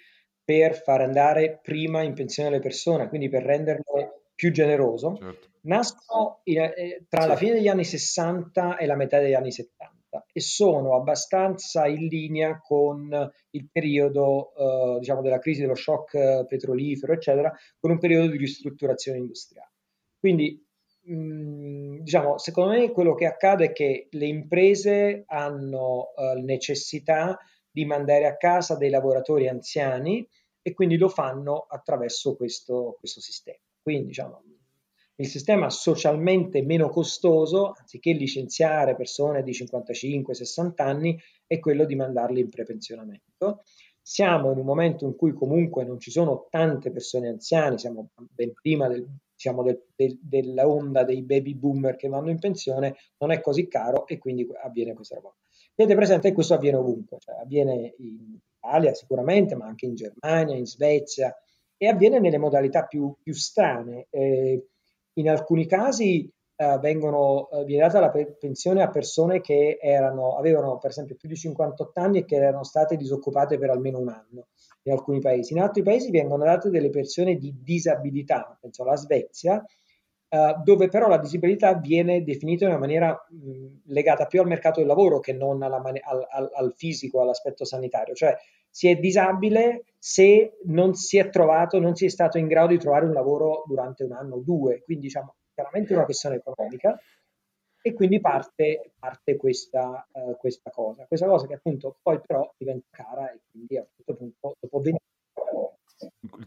per 0.44 0.80
far 0.80 1.00
andare 1.00 1.58
prima 1.60 2.02
in 2.02 2.14
pensione 2.14 2.50
le 2.50 2.60
persone, 2.60 3.08
quindi 3.08 3.28
per 3.28 3.42
renderlo 3.42 4.25
più 4.36 4.52
generoso, 4.52 5.16
certo. 5.16 5.48
nascono 5.62 6.40
eh, 6.44 7.06
tra 7.08 7.22
sì. 7.22 7.28
la 7.28 7.36
fine 7.36 7.52
degli 7.54 7.68
anni 7.68 7.84
60 7.84 8.76
e 8.76 8.86
la 8.86 8.94
metà 8.94 9.18
degli 9.18 9.34
anni 9.34 9.50
70 9.50 10.26
e 10.32 10.40
sono 10.40 10.94
abbastanza 10.94 11.86
in 11.86 12.06
linea 12.06 12.60
con 12.60 13.32
il 13.50 13.68
periodo 13.72 14.52
eh, 14.54 14.98
diciamo 15.00 15.22
della 15.22 15.38
crisi 15.38 15.62
dello 15.62 15.74
shock 15.74 16.46
petrolifero 16.46 17.14
eccetera 17.14 17.52
con 17.78 17.90
un 17.90 17.98
periodo 17.98 18.30
di 18.30 18.36
ristrutturazione 18.36 19.18
industriale. 19.18 19.72
Quindi 20.18 20.62
mh, 21.04 21.14
mm, 21.14 21.98
diciamo 22.00 22.36
secondo 22.36 22.72
me 22.72 22.92
quello 22.92 23.14
che 23.14 23.24
accade 23.24 23.66
è 23.66 23.72
che 23.72 24.08
le 24.10 24.26
imprese 24.26 25.24
hanno 25.26 26.10
eh, 26.14 26.40
necessità 26.42 27.38
di 27.70 27.86
mandare 27.86 28.26
a 28.26 28.36
casa 28.36 28.76
dei 28.76 28.90
lavoratori 28.90 29.48
anziani 29.48 30.26
e 30.60 30.74
quindi 30.74 30.98
lo 30.98 31.08
fanno 31.08 31.66
attraverso 31.68 32.36
questo, 32.36 32.96
questo 32.98 33.20
sistema 33.20 33.58
quindi 33.86 34.06
diciamo 34.06 34.42
il 35.18 35.28
sistema 35.28 35.70
socialmente 35.70 36.60
meno 36.60 36.88
costoso, 36.90 37.72
anziché 37.78 38.12
licenziare 38.12 38.96
persone 38.96 39.44
di 39.44 39.52
55-60 39.52 40.72
anni, 40.82 41.18
è 41.46 41.60
quello 41.60 41.86
di 41.86 41.94
mandarli 41.94 42.40
in 42.40 42.50
prepensionamento. 42.50 43.62
Siamo 44.02 44.50
in 44.50 44.58
un 44.58 44.66
momento 44.66 45.06
in 45.06 45.16
cui 45.16 45.32
comunque 45.32 45.84
non 45.84 46.00
ci 46.00 46.10
sono 46.10 46.48
tante 46.50 46.90
persone 46.90 47.28
anziane, 47.28 47.78
siamo 47.78 48.10
ben 48.14 48.52
prima 48.60 48.88
del, 48.88 49.06
diciamo 49.32 49.62
del, 49.62 49.84
del, 49.94 50.18
della 50.20 50.68
onda 50.68 51.02
dei 51.04 51.22
baby 51.22 51.54
boomer 51.54 51.96
che 51.96 52.08
vanno 52.08 52.30
in 52.30 52.38
pensione, 52.38 52.96
non 53.18 53.30
è 53.30 53.40
così 53.40 53.68
caro 53.68 54.06
e 54.06 54.18
quindi 54.18 54.46
avviene 54.62 54.94
questa 54.94 55.14
roba. 55.14 55.34
Tenete 55.74 55.96
presente 55.96 56.28
che 56.28 56.34
questo 56.34 56.54
avviene 56.54 56.76
ovunque, 56.76 57.18
cioè 57.20 57.36
avviene 57.36 57.94
in 57.98 58.36
Italia 58.58 58.92
sicuramente, 58.92 59.54
ma 59.54 59.64
anche 59.64 59.86
in 59.86 59.94
Germania, 59.94 60.56
in 60.56 60.66
Svezia 60.66 61.34
e 61.76 61.88
avviene 61.88 62.18
nelle 62.18 62.38
modalità 62.38 62.84
più, 62.84 63.14
più 63.22 63.34
strane. 63.34 64.06
Eh, 64.10 64.68
in 65.14 65.28
alcuni 65.28 65.66
casi 65.66 66.30
eh, 66.56 66.78
vengono, 66.78 67.50
eh, 67.50 67.64
viene 67.64 67.82
data 67.82 68.00
la 68.00 68.10
pensione 68.38 68.82
a 68.82 68.90
persone 68.90 69.40
che 69.40 69.78
erano, 69.80 70.36
avevano 70.36 70.78
per 70.78 70.90
esempio 70.90 71.16
più 71.16 71.28
di 71.28 71.36
58 71.36 72.00
anni 72.00 72.18
e 72.18 72.24
che 72.24 72.36
erano 72.36 72.64
state 72.64 72.96
disoccupate 72.96 73.58
per 73.58 73.70
almeno 73.70 73.98
un 73.98 74.08
anno 74.08 74.48
in 74.82 74.92
alcuni 74.92 75.20
paesi. 75.20 75.52
In 75.52 75.60
altri 75.60 75.82
paesi 75.82 76.10
vengono 76.10 76.44
date 76.44 76.70
delle 76.70 76.90
pensioni 76.90 77.38
di 77.38 77.54
disabilità, 77.62 78.56
penso 78.60 78.82
alla 78.82 78.96
Svezia, 78.96 79.62
eh, 80.28 80.56
dove 80.64 80.88
però 80.88 81.08
la 81.08 81.18
disabilità 81.18 81.74
viene 81.74 82.24
definita 82.24 82.64
in 82.64 82.70
una 82.70 82.80
maniera 82.80 83.26
mh, 83.28 83.92
legata 83.92 84.26
più 84.26 84.40
al 84.40 84.46
mercato 84.46 84.80
del 84.80 84.88
lavoro 84.88 85.20
che 85.20 85.32
non 85.32 85.62
alla, 85.62 85.76
al, 85.76 86.26
al, 86.30 86.50
al 86.54 86.74
fisico, 86.74 87.20
all'aspetto 87.20 87.64
sanitario. 87.64 88.14
Cioè 88.14 88.34
si 88.68 88.88
è 88.88 88.96
disabile 88.96 89.84
se 90.06 90.58
non 90.66 90.94
si 90.94 91.18
è 91.18 91.30
trovato, 91.30 91.80
non 91.80 91.96
si 91.96 92.04
è 92.04 92.08
stato 92.08 92.38
in 92.38 92.46
grado 92.46 92.68
di 92.68 92.78
trovare 92.78 93.06
un 93.06 93.12
lavoro 93.12 93.64
durante 93.66 94.04
un 94.04 94.12
anno 94.12 94.36
o 94.36 94.40
due. 94.40 94.80
Quindi 94.84 95.06
diciamo 95.06 95.34
chiaramente 95.52 95.94
una 95.94 96.04
questione 96.04 96.36
economica. 96.36 96.96
e 97.82 97.92
quindi 97.92 98.20
parte, 98.20 98.92
parte 98.96 99.36
questa, 99.36 100.06
uh, 100.12 100.36
questa, 100.36 100.70
cosa. 100.70 101.06
Questa 101.06 101.26
cosa 101.26 101.48
che 101.48 101.54
appunto 101.54 101.98
poi 102.00 102.20
però 102.24 102.48
diventa 102.56 102.86
cara 102.90 103.32
e 103.32 103.40
quindi 103.50 103.78
a 103.78 103.86
questo 103.92 104.14
punto 104.14 104.54
dopo 104.60 104.78
20 104.78 105.02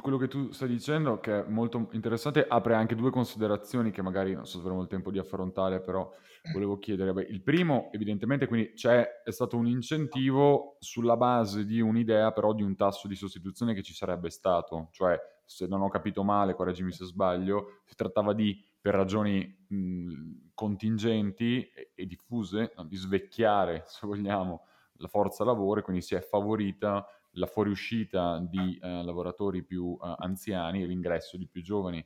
quello 0.01 0.17
che 0.17 0.27
tu 0.27 0.51
stai 0.51 0.67
dicendo, 0.67 1.19
che 1.19 1.39
è 1.45 1.49
molto 1.49 1.89
interessante, 1.93 2.45
apre 2.47 2.75
anche 2.75 2.95
due 2.95 3.09
considerazioni 3.09 3.91
che 3.91 4.01
magari 4.01 4.33
non 4.33 4.45
so 4.45 4.57
se 4.57 4.63
avremo 4.63 4.81
il 4.81 4.87
tempo 4.87 5.09
di 5.11 5.17
affrontare, 5.17 5.81
però 5.81 6.11
volevo 6.53 6.77
chiedere. 6.77 7.13
Beh, 7.13 7.23
il 7.23 7.41
primo, 7.41 7.89
evidentemente, 7.91 8.47
quindi 8.47 8.73
c'è, 8.73 9.21
è 9.23 9.31
stato 9.31 9.57
un 9.57 9.67
incentivo 9.67 10.77
sulla 10.79 11.17
base 11.17 11.65
di 11.65 11.81
un'idea, 11.81 12.31
però 12.31 12.53
di 12.53 12.63
un 12.63 12.75
tasso 12.75 13.07
di 13.07 13.15
sostituzione 13.15 13.73
che 13.73 13.81
ci 13.81 13.93
sarebbe 13.93 14.29
stato. 14.29 14.89
Cioè, 14.91 15.17
se 15.45 15.65
non 15.65 15.81
ho 15.81 15.89
capito 15.89 16.23
male, 16.23 16.53
correggimi 16.53 16.91
se 16.91 17.05
sbaglio, 17.05 17.81
si 17.85 17.95
trattava 17.95 18.33
di, 18.33 18.63
per 18.79 18.93
ragioni 18.93 19.65
mh, 19.67 20.49
contingenti 20.53 21.63
e, 21.69 21.91
e 21.95 22.05
diffuse, 22.05 22.73
no, 22.75 22.85
di 22.85 22.95
svecchiare, 22.95 23.83
se 23.87 24.05
vogliamo, 24.05 24.65
la 25.01 25.07
forza 25.07 25.43
lavoro 25.45 25.79
e 25.79 25.83
quindi 25.83 26.01
si 26.01 26.13
è 26.15 26.19
favorita 26.21 27.05
la 27.33 27.45
fuoriuscita 27.47 28.39
di 28.39 28.79
eh, 28.81 29.03
lavoratori 29.03 29.63
più 29.63 29.97
eh, 30.01 30.15
anziani 30.19 30.81
e 30.81 30.85
l'ingresso 30.85 31.37
di 31.37 31.47
più 31.47 31.61
giovani 31.61 32.05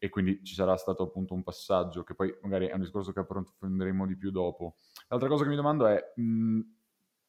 e 0.00 0.08
quindi 0.08 0.44
ci 0.44 0.54
sarà 0.54 0.76
stato 0.76 1.02
appunto 1.02 1.34
un 1.34 1.42
passaggio 1.42 2.04
che 2.04 2.14
poi 2.14 2.32
magari 2.42 2.66
è 2.66 2.74
un 2.74 2.80
discorso 2.80 3.12
che 3.12 3.20
approfondiremo 3.20 4.06
di 4.06 4.16
più 4.16 4.30
dopo. 4.30 4.76
L'altra 5.08 5.28
cosa 5.28 5.42
che 5.42 5.50
mi 5.50 5.56
domando 5.56 5.86
è 5.86 6.12
mh, 6.14 6.60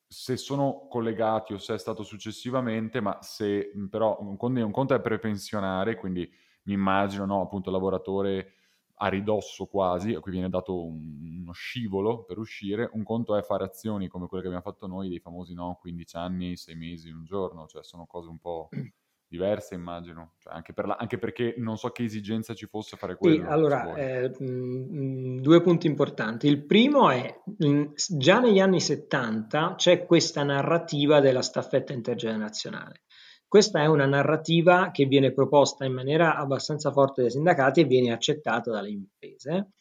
se 0.08 0.38
sono 0.38 0.88
collegati 0.88 1.54
o 1.54 1.58
se 1.58 1.76
è 1.76 1.78
stato 1.78 2.04
successivamente, 2.04 3.02
ma 3.02 3.20
se 3.22 3.72
mh, 3.74 3.86
però 3.88 4.18
un 4.22 4.38
conto, 4.38 4.94
è 4.94 5.02
prepensionare, 5.02 5.96
quindi 5.96 6.32
mi 6.64 6.74
immagino 6.74 7.26
no, 7.26 7.42
appunto 7.42 7.72
lavoratore 7.72 8.54
a 9.02 9.08
ridosso 9.08 9.66
quasi, 9.66 10.14
a 10.14 10.20
cui 10.20 10.32
viene 10.32 10.50
dato 10.50 10.86
un, 10.86 11.40
uno 11.42 11.52
scivolo 11.54 12.24
per 12.24 12.38
uscire, 12.38 12.90
un 12.94 13.04
conto 13.04 13.36
è 13.36 13.42
fare 13.42 13.64
azioni 13.64 14.08
come 14.08 14.28
quelle 14.28 14.44
che 14.44 14.50
abbiamo 14.50 14.70
fatto 14.70 14.88
noi, 14.88 15.08
dei 15.08 15.20
famosi 15.20 15.54
no, 15.54 15.78
15 15.80 16.16
anni, 16.18 16.58
6 16.58 16.76
mesi, 16.76 17.10
un 17.10 17.24
giorno, 17.24 17.66
cioè 17.68 17.84
sono 17.84 18.06
cose 18.06 18.30
un 18.30 18.40
po' 18.40 18.68
diverse 19.26 19.76
immagino, 19.76 20.34
cioè 20.40 20.54
anche, 20.54 20.74
per 20.74 20.86
la, 20.86 20.98
anche, 21.00 21.18
perché 21.18 21.54
non 21.58 21.78
so 21.78 21.90
che 21.92 22.04
esigenza 22.04 22.54
ci 22.54 22.66
fosse 22.66 22.98
fare 22.98 23.16
quello. 23.16 23.46
Sì, 23.46 23.50
allora, 23.50 23.94
eh, 23.96 24.30
mh, 24.38 24.46
mm, 24.46 25.40
due 25.40 25.62
punti 25.62 25.88
importanti. 25.88 26.48
Il 26.48 26.66
primo 26.66 27.10
è, 27.10 27.42
mh, 27.58 27.92
già 28.18 28.40
negli 28.40 28.60
anni 28.60 28.82
70 28.82 29.76
c'è 29.78 30.06
questa 30.06 30.44
narrativa 30.44 31.22
della 31.22 31.42
staffetta 31.42 31.94
intergenerazionale. 31.94 33.04
Questa 33.50 33.82
è 33.82 33.88
una 33.88 34.06
narrativa 34.06 34.92
che 34.92 35.06
viene 35.06 35.34
proposta 35.34 35.84
in 35.84 35.94
maniera 35.94 36.36
abbastanza 36.36 36.92
forte 36.92 37.24
dai 37.24 37.32
sindacati 37.32 37.82
e 37.82 37.86
viene 37.86 38.12
accettata 38.12 38.70
dalle 38.70 38.92
imprese. 38.92 39.72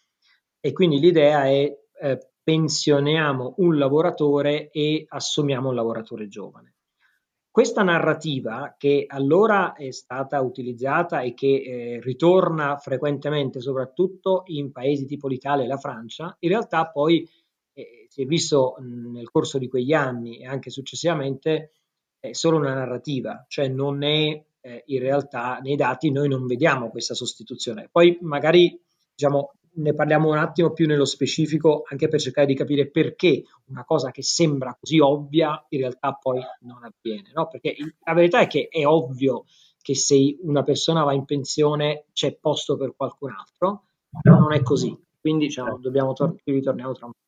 E 0.58 0.72
quindi 0.72 0.98
l'idea 0.98 1.44
è 1.44 1.70
eh, 2.00 2.30
pensioniamo 2.42 3.56
un 3.58 3.76
lavoratore 3.76 4.70
e 4.70 5.04
assumiamo 5.06 5.68
un 5.68 5.75
lavoratore 5.75 6.28
giovane. 6.28 6.76
Questa 7.50 7.82
narrativa, 7.82 8.75
che 8.78 9.04
allora 9.06 9.75
è 9.75 9.90
stata 9.90 10.40
utilizzata 10.40 11.20
e 11.20 11.34
che 11.34 11.46
eh, 11.46 12.00
ritorna 12.00 12.78
frequentemente, 12.78 13.60
soprattutto 13.60 14.44
in 14.46 14.72
paesi 14.72 15.04
tipo 15.04 15.28
l'Italia 15.28 15.66
e 15.66 15.68
la 15.68 15.76
Francia, 15.76 16.34
in 16.38 16.48
realtà 16.48 16.88
poi 16.88 17.28
eh, 17.75 18.06
si 18.08 18.22
è 18.22 18.25
visto 18.25 18.76
mh, 18.78 19.10
nel 19.10 19.28
corso 19.30 19.58
di 19.58 19.68
quegli 19.68 19.92
anni 19.92 20.38
e 20.38 20.46
anche 20.46 20.70
successivamente 20.70 21.72
è 22.30 22.32
solo 22.35 22.56
una 22.58 22.75
narrativa, 22.75 23.44
cioè 23.49 23.68
non 23.68 24.02
è 24.02 24.42
eh, 24.61 24.82
in 24.87 25.00
realtà 25.00 25.58
nei 25.62 25.76
dati 25.76 26.11
noi 26.11 26.28
non 26.28 26.47
vediamo 26.47 26.90
questa 26.90 27.14
sostituzione. 27.14 27.88
Poi 27.90 28.18
magari 28.20 28.80
diciamo, 29.14 29.52
ne 29.78 29.94
parliamo 29.94 30.30
un 30.30 30.38
attimo 30.38 30.73
più 30.73 30.87
nello 30.87 31.04
specifico 31.04 31.82
anche 31.88 32.08
per 32.08 32.20
cercare 32.20 32.47
di 32.47 32.54
capire 32.54 32.90
perché 32.90 33.44
una 33.66 33.85
cosa 33.85 34.11
che 34.11 34.23
sembra 34.23 34.76
così 34.78 34.99
ovvia 34.99 35.64
in 35.70 35.80
realtà 35.80 36.12
poi 36.14 36.40
non 36.61 36.82
avviene, 36.85 37.30
no? 37.32 37.49
Perché 37.49 37.76
la 38.04 38.14
verità 38.14 38.40
è 38.40 38.47
che 38.47 38.68
è 38.68 38.85
ovvio 38.87 39.44
che 39.80 39.94
se 39.94 40.37
una 40.42 40.62
persona 40.62 41.04
va 41.04 41.12
in 41.14 41.25
pensione 41.25 42.06
c'è 42.12 42.35
posto 42.35 42.76
per 42.76 42.94
qualcun 42.97 43.32
altro, 43.32 43.85
però 44.20 44.38
non 44.38 44.52
è 44.52 44.62
così. 44.62 44.97
Quindi 45.20 45.47
diciamo, 45.47 45.78
dobbiamo 45.78 46.12
tor- 46.12 46.37
ritorniamo 46.44 46.92
tra 46.92 47.06
un 47.06 47.12
po'. 47.12 47.27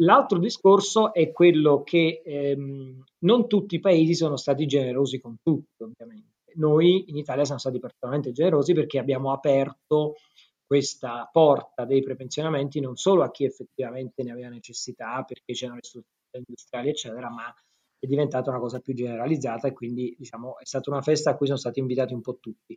L'altro 0.00 0.38
discorso 0.38 1.14
è 1.14 1.32
quello 1.32 1.82
che 1.82 2.22
ehm, 2.24 3.02
non 3.20 3.48
tutti 3.48 3.76
i 3.76 3.80
paesi 3.80 4.14
sono 4.14 4.36
stati 4.36 4.66
generosi 4.66 5.18
con 5.20 5.36
tutti, 5.42 5.82
ovviamente. 5.82 6.34
Noi 6.56 7.04
in 7.08 7.16
Italia 7.16 7.44
siamo 7.44 7.60
stati 7.60 7.78
particolarmente 7.78 8.32
generosi 8.32 8.74
perché 8.74 8.98
abbiamo 8.98 9.32
aperto 9.32 10.14
questa 10.66 11.28
porta 11.30 11.84
dei 11.84 12.02
prepensionamenti 12.02 12.80
non 12.80 12.96
solo 12.96 13.22
a 13.22 13.30
chi 13.30 13.44
effettivamente 13.44 14.22
ne 14.22 14.32
aveva 14.32 14.48
necessità 14.48 15.22
perché 15.22 15.52
c'erano 15.52 15.76
le 15.76 15.84
strutture 15.84 16.14
industriali, 16.38 16.88
eccetera, 16.88 17.30
ma 17.30 17.54
è 17.98 18.06
diventata 18.06 18.50
una 18.50 18.58
cosa 18.58 18.80
più 18.80 18.94
generalizzata 18.94 19.68
e 19.68 19.72
quindi 19.72 20.14
diciamo, 20.18 20.58
è 20.58 20.64
stata 20.64 20.90
una 20.90 21.02
festa 21.02 21.30
a 21.30 21.36
cui 21.36 21.46
sono 21.46 21.58
stati 21.58 21.78
invitati 21.78 22.12
un 22.12 22.20
po' 22.20 22.38
tutti. 22.38 22.76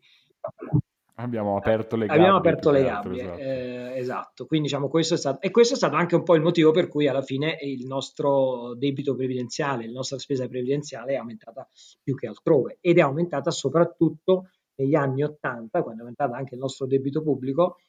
Abbiamo 1.19 1.57
aperto 1.57 1.97
le 1.97 2.05
gabbie. 2.05 2.21
Abbiamo 2.21 2.38
aperto 2.38 2.71
le 2.71 2.83
gabbie, 2.83 3.21
esatto. 3.21 3.39
Eh, 3.39 3.97
esatto. 3.97 4.45
Quindi 4.45 4.67
diciamo 4.67 4.88
questo 4.88 5.15
è 5.15 5.17
stato, 5.17 5.41
e 5.41 5.51
questo 5.51 5.73
è 5.73 5.77
stato 5.77 5.95
anche 5.95 6.15
un 6.15 6.23
po' 6.23 6.35
il 6.35 6.41
motivo 6.41 6.71
per 6.71 6.88
cui 6.88 7.07
alla 7.07 7.21
fine 7.21 7.57
il 7.61 7.85
nostro 7.85 8.73
debito 8.75 9.15
previdenziale, 9.15 9.85
la 9.85 9.93
nostra 9.93 10.17
spesa 10.17 10.47
previdenziale 10.47 11.13
è 11.13 11.15
aumentata 11.17 11.67
più 12.01 12.15
che 12.15 12.27
altrove 12.27 12.77
ed 12.79 12.97
è 12.97 13.01
aumentata 13.01 13.51
soprattutto 13.51 14.49
negli 14.75 14.95
anni 14.95 15.23
80, 15.23 15.81
quando 15.81 15.99
è 15.99 16.03
aumentato 16.03 16.33
anche 16.33 16.55
il 16.55 16.61
nostro 16.61 16.85
debito 16.85 17.21
pubblico, 17.21 17.79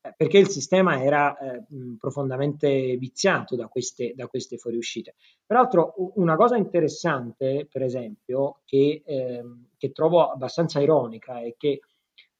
eh, 0.00 0.12
perché 0.16 0.38
il 0.38 0.48
sistema 0.48 1.00
era 1.00 1.38
eh, 1.38 1.62
profondamente 1.96 2.96
viziato 2.96 3.54
da 3.54 3.68
queste, 3.68 4.12
da 4.16 4.26
queste 4.26 4.56
fuoriuscite. 4.56 5.14
Peraltro 5.46 5.94
una 6.16 6.34
cosa 6.34 6.56
interessante, 6.56 7.68
per 7.70 7.82
esempio, 7.82 8.62
che, 8.64 9.04
eh, 9.06 9.44
che 9.78 9.92
trovo 9.92 10.28
abbastanza 10.28 10.80
ironica 10.80 11.40
è 11.40 11.54
che 11.56 11.82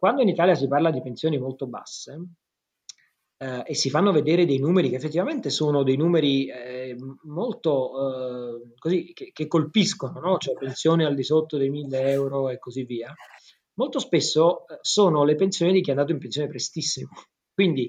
quando 0.02 0.22
in 0.22 0.28
Italia 0.28 0.56
si 0.56 0.66
parla 0.66 0.90
di 0.90 1.00
pensioni 1.00 1.38
molto 1.38 1.68
basse 1.68 2.26
eh, 3.36 3.62
e 3.64 3.74
si 3.76 3.88
fanno 3.88 4.10
vedere 4.10 4.44
dei 4.44 4.58
numeri 4.58 4.88
che 4.88 4.96
effettivamente 4.96 5.48
sono 5.48 5.84
dei 5.84 5.96
numeri 5.96 6.48
eh, 6.48 6.96
molto 7.22 7.92
eh, 7.92 8.72
così 8.80 9.12
che, 9.12 9.30
che 9.32 9.46
colpiscono, 9.46 10.18
no? 10.18 10.38
cioè 10.38 10.56
pensioni 10.56 11.04
al 11.04 11.14
di 11.14 11.22
sotto 11.22 11.56
dei 11.56 11.70
1000 11.70 12.10
euro 12.10 12.48
e 12.48 12.58
così 12.58 12.82
via, 12.82 13.14
molto 13.74 14.00
spesso 14.00 14.66
eh, 14.66 14.78
sono 14.80 15.22
le 15.22 15.36
pensioni 15.36 15.70
di 15.70 15.80
chi 15.82 15.90
è 15.90 15.92
andato 15.92 16.10
in 16.10 16.18
pensione 16.18 16.48
prestissimo. 16.48 17.10
Quindi 17.54 17.88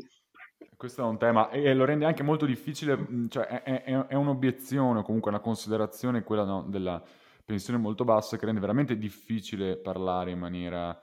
questo 0.78 1.02
è 1.02 1.06
un 1.06 1.18
tema 1.18 1.50
e 1.50 1.74
lo 1.74 1.84
rende 1.84 2.06
anche 2.06 2.22
molto 2.22 2.46
difficile, 2.46 3.08
cioè 3.30 3.48
è, 3.48 3.82
è, 3.86 4.06
è 4.06 4.14
un'obiezione 4.14 5.00
o 5.00 5.02
comunque 5.02 5.32
una 5.32 5.40
considerazione 5.40 6.22
quella 6.22 6.44
no, 6.44 6.64
della 6.70 7.04
pensione 7.44 7.80
molto 7.80 8.04
bassa 8.04 8.38
che 8.38 8.46
rende 8.46 8.60
veramente 8.60 9.00
difficile 9.00 9.78
parlare 9.78 10.30
in 10.30 10.38
maniera 10.38 10.96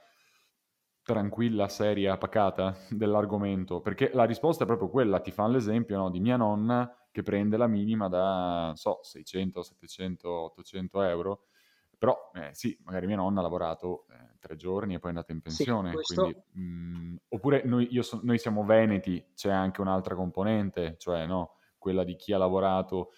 tranquilla, 1.11 1.69
seria, 1.69 2.17
pacata 2.17 2.77
dell'argomento, 2.89 3.81
perché 3.81 4.11
la 4.15 4.25
risposta 4.25 4.63
è 4.63 4.67
proprio 4.67 4.89
quella, 4.89 5.21
ti 5.21 5.33
fanno 5.33 5.53
l'esempio 5.53 5.97
no, 5.99 6.11
di 6.11 6.21
mia 6.21 6.37
nonna 6.37 6.95
che 7.11 7.23
prende 7.23 7.57
la 7.57 7.67
minima 7.67 8.09
da, 8.09 8.73
so, 8.77 9.01
600, 9.03 9.63
700, 9.63 10.29
800 10.29 11.03
euro, 11.03 11.43
però 11.99 12.31
eh, 12.35 12.51
sì, 12.53 12.79
magari 12.85 13.07
mia 13.07 13.17
nonna 13.17 13.41
ha 13.41 13.43
lavorato 13.43 14.07
eh, 14.11 14.37
tre 14.39 14.55
giorni 14.55 14.95
e 14.95 14.99
poi 15.01 15.11
è 15.11 15.15
andata 15.15 15.33
in 15.33 15.41
pensione, 15.41 15.89
sì, 15.89 15.95
questo... 15.97 16.23
quindi, 16.23 16.43
mh, 16.53 16.63
mm, 16.63 17.17
oppure 17.29 17.63
noi, 17.65 18.03
so, 18.03 18.21
noi 18.23 18.39
siamo 18.39 18.65
veneti, 18.65 19.25
c'è 19.35 19.51
anche 19.51 19.81
un'altra 19.81 20.15
componente, 20.15 20.95
cioè 20.99 21.27
no, 21.27 21.57
quella 21.77 22.05
di 22.05 22.15
chi 22.15 22.33
ha 22.33 22.39
lavorato 22.39 23.11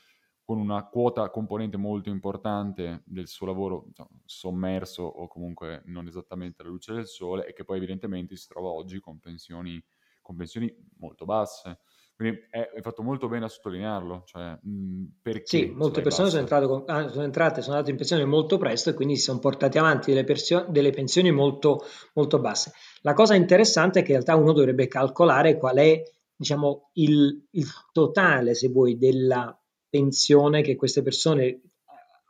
con 0.44 0.58
una 0.58 0.86
quota 0.88 1.30
componente 1.30 1.76
molto 1.76 2.08
importante 2.08 3.02
del 3.06 3.28
suo 3.28 3.46
lavoro 3.46 3.84
diciamo, 3.86 4.10
sommerso 4.24 5.02
o 5.02 5.28
comunque 5.28 5.82
non 5.86 6.08
esattamente 6.08 6.62
alla 6.62 6.70
luce 6.70 6.92
del 6.92 7.06
sole 7.06 7.46
e 7.46 7.52
che 7.52 7.64
poi 7.64 7.76
evidentemente 7.76 8.36
si 8.36 8.48
trova 8.48 8.68
oggi 8.68 8.98
con 9.00 9.18
pensioni, 9.18 9.82
con 10.20 10.36
pensioni 10.36 10.74
molto 10.98 11.24
basse. 11.24 11.78
Quindi 12.14 12.40
è, 12.50 12.70
è, 12.70 12.80
fatto 12.82 13.02
molto 13.02 13.28
bene 13.28 13.46
a 13.46 13.48
sottolinearlo. 13.48 14.22
Cioè, 14.26 14.58
mh, 14.62 15.42
sì, 15.44 15.72
molte 15.74 16.02
persone 16.02 16.28
sono 16.28 16.42
entrate, 16.42 16.66
con, 16.66 16.84
ah, 16.86 17.08
sono 17.08 17.24
entrate, 17.24 17.62
sono 17.62 17.74
andate 17.74 17.90
in 17.90 17.96
pensione 17.96 18.24
molto 18.24 18.58
presto 18.58 18.90
e 18.90 18.94
quindi 18.94 19.16
si 19.16 19.22
sono 19.22 19.38
portati 19.38 19.78
avanti 19.78 20.10
delle, 20.10 20.24
persio- 20.24 20.66
delle 20.68 20.90
pensioni 20.90 21.30
molto, 21.32 21.84
molto 22.14 22.38
basse. 22.38 22.72
La 23.00 23.14
cosa 23.14 23.34
interessante 23.34 24.00
è 24.00 24.02
che 24.02 24.12
in 24.12 24.22
realtà 24.22 24.36
uno 24.36 24.52
dovrebbe 24.52 24.86
calcolare 24.86 25.56
qual 25.56 25.76
è 25.76 26.02
diciamo, 26.36 26.90
il, 26.94 27.46
il 27.50 27.66
totale, 27.92 28.54
se 28.54 28.68
vuoi, 28.68 28.98
della 28.98 29.56
pensione 29.92 30.62
che 30.62 30.74
queste 30.74 31.02
persone 31.02 31.44
eh, 31.44 31.60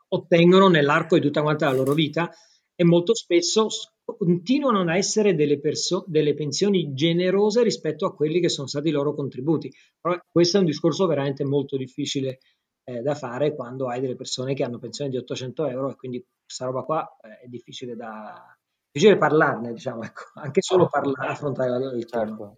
ottengono 0.08 0.66
nell'arco 0.66 1.14
di 1.14 1.22
tutta 1.22 1.42
quanta 1.42 1.66
la 1.66 1.76
loro 1.76 1.94
vita 1.94 2.28
e 2.74 2.84
molto 2.84 3.14
spesso 3.14 3.68
continuano 4.04 4.80
ad 4.80 4.88
essere 4.88 5.36
delle, 5.36 5.60
perso- 5.60 6.04
delle 6.08 6.34
pensioni 6.34 6.92
generose 6.92 7.62
rispetto 7.62 8.04
a 8.04 8.14
quelli 8.14 8.40
che 8.40 8.48
sono 8.48 8.66
stati 8.66 8.88
i 8.88 8.90
loro 8.90 9.14
contributi. 9.14 9.72
Però 10.00 10.18
questo 10.28 10.56
è 10.56 10.60
un 10.60 10.66
discorso 10.66 11.06
veramente 11.06 11.44
molto 11.44 11.76
difficile 11.76 12.40
eh, 12.82 13.00
da 13.00 13.14
fare 13.14 13.54
quando 13.54 13.88
hai 13.88 14.00
delle 14.00 14.16
persone 14.16 14.54
che 14.54 14.64
hanno 14.64 14.80
pensioni 14.80 15.10
di 15.10 15.18
800 15.18 15.66
euro 15.68 15.90
e 15.90 15.94
quindi 15.94 16.26
questa 16.44 16.64
roba 16.64 16.82
qua 16.82 17.16
eh, 17.22 17.44
è 17.44 17.46
difficile 17.46 17.94
da 17.94 18.56
difficile 18.90 19.16
parlarne, 19.16 19.72
diciamo, 19.72 20.02
ecco, 20.02 20.22
anche 20.34 20.62
solo 20.62 20.88
parlare, 20.88 21.30
affrontare 21.30 21.96
il 21.96 22.06
certo. 22.06 22.36
tema. 22.36 22.54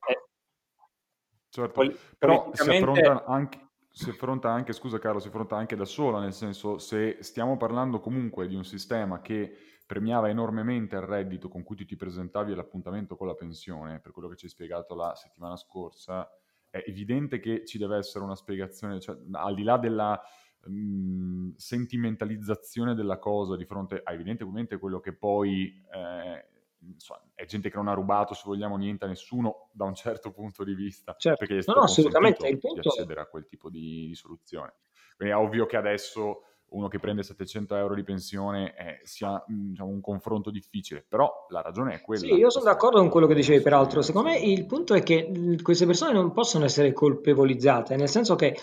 Certo, 1.50 1.72
Poli- 1.72 1.96
però 2.16 2.50
si 2.54 2.68
affronta 2.70 3.24
anche 3.26 3.64
si 3.96 4.10
affronta 4.10 4.50
anche, 4.50 4.72
scusa 4.72 4.98
Carlo, 4.98 5.20
si 5.20 5.28
affronta 5.28 5.56
anche 5.56 5.76
da 5.76 5.84
sola, 5.84 6.18
nel 6.18 6.32
senso 6.32 6.78
se 6.78 7.18
stiamo 7.20 7.56
parlando 7.56 8.00
comunque 8.00 8.48
di 8.48 8.56
un 8.56 8.64
sistema 8.64 9.20
che 9.20 9.56
premiava 9.86 10.28
enormemente 10.28 10.96
il 10.96 11.02
reddito 11.02 11.48
con 11.48 11.62
cui 11.62 11.76
tu 11.76 11.84
ti 11.84 11.94
presentavi 11.94 12.50
all'appuntamento 12.50 13.14
con 13.14 13.28
la 13.28 13.34
pensione, 13.34 14.00
per 14.00 14.10
quello 14.10 14.26
che 14.26 14.34
ci 14.34 14.46
hai 14.46 14.50
spiegato 14.50 14.96
la 14.96 15.14
settimana 15.14 15.54
scorsa, 15.54 16.28
è 16.68 16.82
evidente 16.86 17.38
che 17.38 17.64
ci 17.64 17.78
deve 17.78 17.98
essere 17.98 18.24
una 18.24 18.34
spiegazione, 18.34 18.98
cioè, 18.98 19.16
al 19.30 19.54
di 19.54 19.62
là 19.62 19.78
della 19.78 20.20
mh, 20.64 20.72
mhmm, 20.72 21.54
sentimentalizzazione 21.54 22.96
della 22.96 23.20
cosa 23.20 23.54
di 23.54 23.64
fronte 23.64 24.00
a 24.02 24.12
evidentemente 24.12 24.76
quello 24.76 24.98
che 24.98 25.12
poi 25.12 25.72
eh, 25.92 26.48
insomma, 26.92 27.20
è 27.34 27.44
gente 27.44 27.70
che 27.70 27.76
non 27.76 27.88
ha 27.88 27.94
rubato, 27.94 28.34
se 28.34 28.42
vogliamo, 28.44 28.76
niente 28.76 29.04
a 29.04 29.08
nessuno 29.08 29.68
da 29.72 29.84
un 29.84 29.94
certo 29.94 30.30
punto 30.30 30.64
di 30.64 30.74
vista, 30.74 31.14
certo. 31.18 31.44
perché 31.46 31.62
no, 31.66 31.74
no, 31.74 31.82
assolutamente 31.82 32.48
il 32.48 32.58
punto... 32.58 32.80
di 32.80 32.88
accedere 32.88 33.20
a 33.20 33.26
quel 33.26 33.46
tipo 33.46 33.70
di, 33.70 34.06
di 34.08 34.14
soluzione. 34.14 34.74
Quindi 35.16 35.34
è 35.34 35.36
ovvio 35.36 35.66
che 35.66 35.76
adesso 35.76 36.42
uno 36.74 36.88
che 36.88 36.98
prende 36.98 37.22
700 37.22 37.76
euro 37.76 37.94
di 37.94 38.02
pensione 38.02 38.74
eh, 38.76 39.00
sia 39.04 39.42
diciamo, 39.46 39.88
un 39.88 40.00
confronto 40.00 40.50
difficile, 40.50 41.04
però 41.06 41.46
la 41.48 41.62
ragione 41.62 41.94
è 41.94 42.00
quella. 42.00 42.22
Sì, 42.22 42.32
io 42.34 42.50
sono 42.50 42.64
d'accordo 42.64 42.98
con 42.98 43.10
quello 43.10 43.26
che 43.26 43.34
dicevi, 43.34 43.62
peraltro. 43.62 44.02
Secondo 44.02 44.30
me 44.30 44.38
il 44.38 44.66
punto 44.66 44.94
è 44.94 45.02
che 45.02 45.58
queste 45.62 45.86
persone 45.86 46.12
non 46.12 46.32
possono 46.32 46.64
essere 46.64 46.92
colpevolizzate, 46.92 47.96
nel 47.96 48.08
senso 48.08 48.34
che 48.34 48.56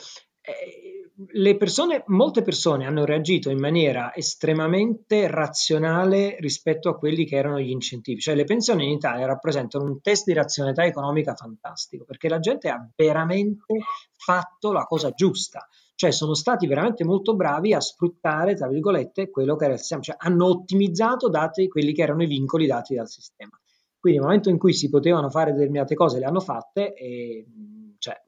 le 1.34 1.58
persone, 1.58 2.04
molte 2.08 2.42
persone 2.42 2.86
hanno 2.86 3.06
reagito 3.06 3.50
in 3.50 3.60
maniera 3.60 4.14
estremamente 4.14 5.28
razionale 5.28 6.36
rispetto 6.40 6.90
a 6.90 6.98
quelli 6.98 7.26
che 7.26 7.36
erano 7.36 7.60
gli 7.60 7.70
incentivi. 7.70 8.20
Cioè 8.20 8.36
le 8.36 8.44
pensioni 8.44 8.86
in 8.86 8.92
Italia 8.92 9.26
rappresentano 9.26 9.86
un 9.86 10.02
test 10.02 10.26
di 10.26 10.34
razionalità 10.34 10.86
economica 10.86 11.34
fantastico, 11.34 12.06
perché 12.06 12.30
la 12.30 12.40
gente 12.40 12.70
ha 12.70 12.90
veramente 12.96 13.78
fatto 14.18 14.72
la 14.72 14.84
cosa 14.84 15.12
giusta. 15.12 15.68
Cioè 15.96 16.12
sono 16.12 16.34
stati 16.34 16.66
veramente 16.66 17.04
molto 17.04 17.36
bravi 17.36 17.74
a 17.74 17.80
sfruttare, 17.80 18.56
tra 18.56 18.68
virgolette, 18.68 19.30
quello 19.30 19.56
che 19.56 19.66
era 19.66 19.74
il 19.74 19.80
sistema, 19.80 20.02
cioè 20.02 20.16
hanno 20.18 20.48
ottimizzato 20.48 21.30
dati 21.30 21.68
quelli 21.68 21.94
che 21.94 22.02
erano 22.02 22.24
i 22.24 22.28
vincoli 22.28 22.66
dati 22.66 22.96
dal 22.96 23.08
sistema. 23.08 23.60
Quindi 24.00 24.18
nel 24.18 24.28
momento 24.28 24.50
in 24.50 24.58
cui 24.58 24.74
si 24.74 24.90
potevano 24.90 25.30
fare 25.30 25.54
determinate 25.54 25.94
cose 25.94 26.18
le 26.18 26.26
hanno 26.26 26.40
fatte 26.40 26.94
e 26.96 27.46
cioè, 28.02 28.20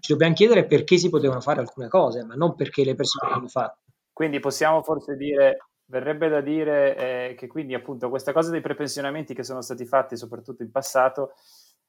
ci 0.00 0.12
dobbiamo 0.12 0.34
chiedere 0.34 0.66
perché 0.66 0.98
si 0.98 1.08
potevano 1.08 1.40
fare 1.40 1.60
alcune 1.60 1.86
cose, 1.86 2.24
ma 2.24 2.34
non 2.34 2.56
perché 2.56 2.82
le 2.82 2.96
persone 2.96 3.30
le 3.30 3.36
hanno 3.38 3.48
fatte. 3.48 3.78
Quindi 4.12 4.40
possiamo 4.40 4.82
forse 4.82 5.14
dire, 5.14 5.68
verrebbe 5.84 6.28
da 6.28 6.40
dire 6.40 6.96
eh, 6.96 7.34
che 7.36 7.46
quindi 7.46 7.74
appunto 7.74 8.08
questa 8.08 8.32
cosa 8.32 8.50
dei 8.50 8.60
prepensionamenti 8.60 9.32
che 9.32 9.44
sono 9.44 9.60
stati 9.60 9.84
fatti 9.86 10.16
soprattutto 10.16 10.64
in 10.64 10.72
passato 10.72 11.34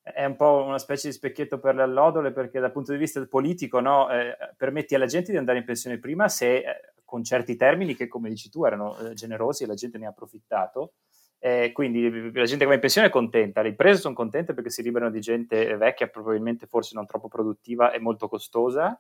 è 0.02 0.24
un 0.24 0.36
po' 0.36 0.64
una 0.64 0.78
specie 0.78 1.08
di 1.08 1.16
specchietto 1.16 1.58
per 1.58 1.74
le 1.74 1.82
allodole 1.82 2.32
perché 2.32 2.60
dal 2.60 2.72
punto 2.72 2.92
di 2.92 3.00
vista 3.00 3.26
politico 3.26 3.80
no, 3.80 4.08
eh, 4.12 4.38
permetti 4.56 4.94
alla 4.94 5.08
gente 5.08 5.32
di 5.32 5.38
andare 5.38 5.58
in 5.58 5.66
pensione 5.66 5.98
prima 5.98 6.30
se 6.30 6.58
eh, 6.58 6.64
con 7.04 7.24
certi 7.24 7.56
termini 7.56 7.96
che 7.96 8.08
come 8.08 8.30
dici 8.30 8.50
tu 8.50 8.66
erano 8.66 8.96
eh, 9.00 9.14
generosi 9.14 9.64
e 9.64 9.68
la 9.68 9.74
gente 9.74 9.98
ne 9.98 10.06
ha 10.06 10.10
approfittato 10.10 10.94
eh, 11.40 11.72
quindi 11.74 12.32
la 12.32 12.46
gente 12.46 12.64
che 12.64 12.66
va 12.66 12.74
in 12.74 12.80
pensione 12.80 13.08
è 13.08 13.12
contenta, 13.12 13.62
le 13.62 13.70
imprese 13.70 14.02
sono 14.02 14.16
contente 14.16 14.54
perché 14.54 14.70
si 14.70 14.82
liberano 14.82 15.12
di 15.12 15.20
gente 15.20 15.76
vecchia, 15.78 16.08
probabilmente 16.08 16.68
forse 16.68 16.96
non 16.96 17.06
troppo 17.06 17.28
produttiva 17.28 17.92
e 17.92 18.00
molto 18.00 18.28
costosa. 18.28 19.00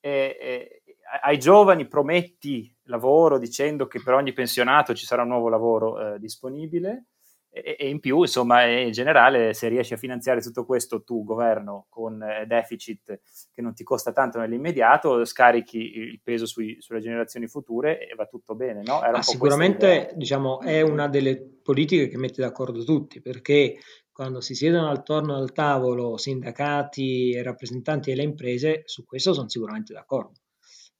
E, 0.00 0.36
e, 0.40 0.82
ai 1.22 1.38
giovani 1.38 1.86
prometti 1.86 2.74
lavoro 2.84 3.38
dicendo 3.38 3.86
che 3.86 4.02
per 4.02 4.14
ogni 4.14 4.32
pensionato 4.32 4.94
ci 4.94 5.06
sarà 5.06 5.22
un 5.22 5.28
nuovo 5.28 5.48
lavoro 5.48 6.14
eh, 6.14 6.18
disponibile 6.18 7.06
e, 7.54 7.76
e, 7.78 7.88
in 7.88 8.00
più, 8.00 8.20
insomma, 8.22 8.64
in 8.64 8.90
generale, 8.90 9.54
se 9.54 9.68
riesci 9.68 9.94
a 9.94 9.96
finanziare 9.96 10.40
tutto 10.40 10.64
questo 10.64 11.04
tu, 11.04 11.22
governo, 11.22 11.86
con 11.88 12.20
eh, 12.20 12.46
deficit 12.46 13.20
che 13.52 13.62
non 13.62 13.74
ti 13.74 13.84
costa 13.84 14.12
tanto 14.12 14.40
nell'immediato, 14.40 15.24
scarichi 15.24 15.78
il 15.78 16.20
peso 16.20 16.46
sui, 16.46 16.76
sulle 16.80 16.98
generazioni 16.98 17.46
future 17.46 18.08
e 18.08 18.14
va 18.16 18.26
tutto 18.26 18.56
bene, 18.56 18.82
no? 18.84 18.98
Ah, 18.98 19.22
sicuramente, 19.22 20.10
diciamo, 20.16 20.60
è 20.62 20.80
una 20.80 21.06
delle 21.06 21.40
politiche 21.62 22.08
che 22.08 22.18
mette 22.18 22.42
d'accordo 22.42 22.82
tutti, 22.82 23.20
perché 23.20 23.78
quando 24.10 24.40
si 24.40 24.56
siedono 24.56 24.90
attorno 24.90 25.36
al 25.36 25.52
tavolo 25.52 26.16
sindacati 26.16 27.32
e 27.32 27.42
rappresentanti 27.42 28.10
delle 28.10 28.24
imprese, 28.24 28.82
su 28.84 29.04
questo 29.04 29.32
sono 29.32 29.48
sicuramente 29.48 29.92
d'accordo. 29.92 30.40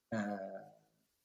Eh, 0.08 0.53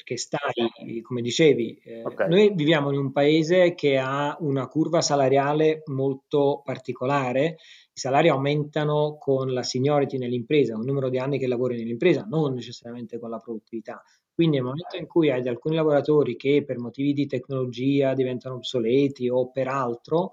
che 0.10 0.18
stai, 0.18 1.02
come 1.04 1.22
dicevi, 1.22 1.80
eh, 1.84 2.02
okay. 2.04 2.28
noi 2.28 2.52
viviamo 2.56 2.92
in 2.92 2.98
un 2.98 3.12
paese 3.12 3.76
che 3.76 4.00
ha 4.00 4.36
una 4.40 4.66
curva 4.66 5.02
salariale 5.02 5.84
molto 5.86 6.64
particolare, 6.64 7.58
i 7.94 8.00
salari 8.00 8.28
aumentano 8.28 9.18
con 9.20 9.54
la 9.54 9.62
seniority 9.62 10.18
nell'impresa, 10.18 10.74
con 10.74 10.82
il 10.82 10.88
numero 10.88 11.10
di 11.10 11.20
anni 11.20 11.38
che 11.38 11.46
lavori 11.46 11.78
nell'impresa, 11.78 12.26
non 12.28 12.56
necessariamente 12.56 13.20
con 13.20 13.30
la 13.30 13.38
produttività. 13.38 14.02
Quindi 14.34 14.56
nel 14.56 14.66
momento 14.66 14.98
in 14.98 15.06
cui 15.06 15.30
hai 15.30 15.48
alcuni 15.48 15.76
lavoratori 15.76 16.36
che 16.36 16.64
per 16.66 16.80
motivi 16.80 17.14
di 17.14 17.28
tecnologia 17.28 18.16
diventano 18.16 18.56
obsoleti 18.56 19.30
o 19.30 19.52
per 19.52 19.68
altro, 19.68 20.32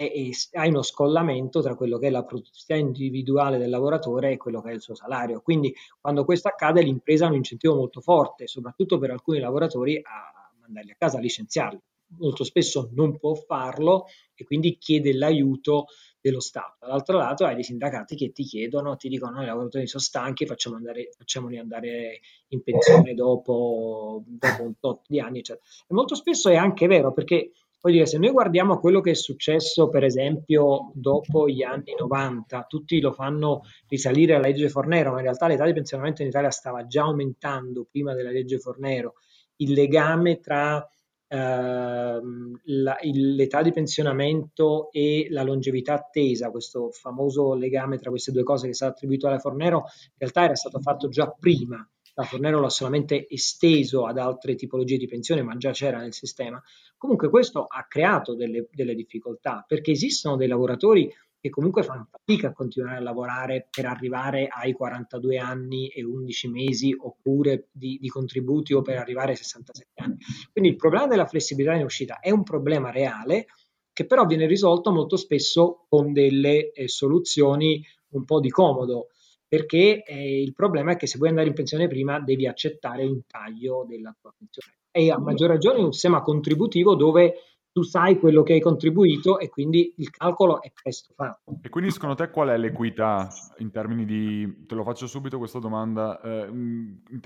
e, 0.00 0.30
hai 0.52 0.68
uno 0.68 0.82
scollamento 0.82 1.60
tra 1.60 1.74
quello 1.74 1.98
che 1.98 2.06
è 2.06 2.10
la 2.10 2.22
produttività 2.22 2.76
individuale 2.76 3.58
del 3.58 3.68
lavoratore 3.68 4.30
e 4.30 4.36
quello 4.36 4.62
che 4.62 4.70
è 4.70 4.74
il 4.74 4.80
suo 4.80 4.94
salario. 4.94 5.40
Quindi 5.40 5.74
quando 6.00 6.24
questo 6.24 6.46
accade 6.46 6.82
l'impresa 6.82 7.26
ha 7.26 7.30
un 7.30 7.34
incentivo 7.34 7.74
molto 7.74 8.00
forte, 8.00 8.46
soprattutto 8.46 8.98
per 8.98 9.10
alcuni 9.10 9.40
lavoratori, 9.40 9.96
a 9.96 10.52
mandarli 10.60 10.92
a 10.92 10.96
casa, 10.96 11.18
a 11.18 11.20
licenziarli. 11.20 11.80
Molto 12.18 12.44
spesso 12.44 12.90
non 12.94 13.18
può 13.18 13.34
farlo 13.34 14.06
e 14.34 14.44
quindi 14.44 14.78
chiede 14.78 15.12
l'aiuto 15.12 15.86
dello 16.20 16.40
Stato. 16.40 16.76
Dall'altro 16.80 17.18
lato 17.18 17.44
hai 17.44 17.54
dei 17.54 17.64
sindacati 17.64 18.14
che 18.14 18.30
ti 18.30 18.44
chiedono, 18.44 18.96
ti 18.96 19.08
dicono 19.08 19.32
noi 19.32 19.46
lavoratori 19.46 19.86
sono 19.88 20.02
stanchi, 20.02 20.46
facciamo 20.46 20.76
andare, 20.76 21.10
facciamoli 21.16 21.58
andare 21.58 22.20
in 22.48 22.62
pensione 22.62 23.14
dopo, 23.14 24.22
dopo 24.26 24.62
un 24.62 24.78
tot 24.78 25.02
di 25.08 25.18
anni, 25.18 25.40
eccetera. 25.40 25.64
E 25.88 25.92
molto 25.92 26.14
spesso 26.14 26.48
è 26.48 26.56
anche 26.56 26.86
vero 26.86 27.12
perché 27.12 27.50
Voglio 27.80 27.94
dire, 27.94 28.06
se 28.06 28.18
noi 28.18 28.30
guardiamo 28.30 28.80
quello 28.80 29.00
che 29.00 29.12
è 29.12 29.14
successo, 29.14 29.88
per 29.88 30.02
esempio, 30.02 30.90
dopo 30.94 31.48
gli 31.48 31.62
anni 31.62 31.94
90, 31.96 32.64
tutti 32.68 33.00
lo 33.00 33.12
fanno 33.12 33.62
risalire 33.86 34.34
alla 34.34 34.48
legge 34.48 34.68
Fornero, 34.68 35.12
ma 35.12 35.18
in 35.18 35.22
realtà 35.22 35.46
l'età 35.46 35.64
di 35.64 35.72
pensionamento 35.72 36.22
in 36.22 36.28
Italia 36.28 36.50
stava 36.50 36.86
già 36.86 37.02
aumentando 37.02 37.86
prima 37.88 38.14
della 38.14 38.30
legge 38.30 38.58
Fornero. 38.58 39.14
Il 39.56 39.74
legame 39.74 40.40
tra 40.40 40.84
ehm, 41.28 42.60
la, 42.64 42.98
il, 43.02 43.34
l'età 43.36 43.62
di 43.62 43.72
pensionamento 43.72 44.90
e 44.90 45.28
la 45.30 45.44
longevità 45.44 45.94
attesa, 45.94 46.50
questo 46.50 46.90
famoso 46.90 47.54
legame 47.54 47.98
tra 47.98 48.10
queste 48.10 48.32
due 48.32 48.42
cose 48.42 48.64
che 48.64 48.72
è 48.72 48.74
stato 48.74 48.92
attribuito 48.92 49.28
alla 49.28 49.38
Fornero, 49.38 49.84
in 49.86 50.16
realtà 50.16 50.42
era 50.42 50.56
stato 50.56 50.80
fatto 50.80 51.08
già 51.08 51.28
prima 51.30 51.88
la 52.18 52.24
Fornero 52.24 52.60
l'ha 52.60 52.68
solamente 52.68 53.28
esteso 53.28 54.04
ad 54.04 54.18
altre 54.18 54.56
tipologie 54.56 54.96
di 54.96 55.06
pensione, 55.06 55.42
ma 55.42 55.56
già 55.56 55.70
c'era 55.70 55.98
nel 55.98 56.12
sistema. 56.12 56.60
Comunque 56.96 57.30
questo 57.30 57.64
ha 57.64 57.86
creato 57.88 58.34
delle, 58.34 58.66
delle 58.72 58.96
difficoltà, 58.96 59.64
perché 59.64 59.92
esistono 59.92 60.34
dei 60.34 60.48
lavoratori 60.48 61.08
che 61.40 61.48
comunque 61.48 61.84
fanno 61.84 62.08
fatica 62.10 62.48
a 62.48 62.52
continuare 62.52 62.96
a 62.96 63.00
lavorare 63.00 63.68
per 63.70 63.86
arrivare 63.86 64.48
ai 64.48 64.72
42 64.72 65.38
anni 65.38 65.86
e 65.86 66.02
11 66.02 66.48
mesi 66.48 66.92
oppure 66.98 67.68
di, 67.70 67.98
di, 68.00 68.08
contributi 68.08 68.74
o 68.74 68.82
per 68.82 68.96
arrivare 68.96 69.30
ai 69.30 69.36
67 69.36 70.02
anni. 70.02 70.16
Quindi 70.50 70.70
il 70.70 70.76
problema 70.76 71.06
della 71.06 71.26
flessibilità 71.26 71.76
in 71.76 71.84
uscita 71.84 72.18
è 72.18 72.32
un 72.32 72.42
problema 72.42 72.90
reale 72.90 73.46
che 73.92 74.06
però 74.06 74.26
viene 74.26 74.46
risolto 74.46 74.90
molto 74.90 75.16
spesso 75.16 75.86
con 75.88 76.12
delle 76.12 76.72
eh, 76.72 76.88
soluzioni 76.88 77.80
un 78.10 78.24
po' 78.24 78.40
di 78.40 78.50
comodo 78.50 79.10
perché 79.48 80.04
eh, 80.04 80.42
il 80.42 80.52
problema 80.52 80.92
è 80.92 80.96
che 80.96 81.06
se 81.06 81.16
vuoi 81.16 81.30
andare 81.30 81.48
in 81.48 81.54
pensione 81.54 81.88
prima 81.88 82.20
devi 82.20 82.46
accettare 82.46 83.04
un 83.04 83.22
taglio 83.26 83.86
della 83.88 84.14
tua 84.20 84.32
pensione. 84.36 84.76
E 84.90 85.10
a 85.10 85.18
maggior 85.18 85.48
ragione 85.48 85.80
un 85.80 85.92
sistema 85.92 86.20
contributivo 86.20 86.94
dove 86.94 87.34
tu 87.72 87.82
sai 87.82 88.18
quello 88.18 88.42
che 88.42 88.54
hai 88.54 88.60
contribuito 88.60 89.38
e 89.38 89.48
quindi 89.48 89.94
il 89.98 90.10
calcolo 90.10 90.60
è 90.60 90.72
presto 90.72 91.12
fatto. 91.14 91.60
E 91.62 91.68
quindi 91.68 91.90
secondo 91.90 92.14
te 92.14 92.30
qual 92.30 92.48
è 92.48 92.58
l'equità 92.58 93.28
in 93.58 93.70
termini 93.70 94.04
di, 94.04 94.64
te 94.66 94.74
lo 94.74 94.82
faccio 94.82 95.06
subito 95.06 95.38
questa 95.38 95.60
domanda, 95.60 96.20
eh, 96.20 96.48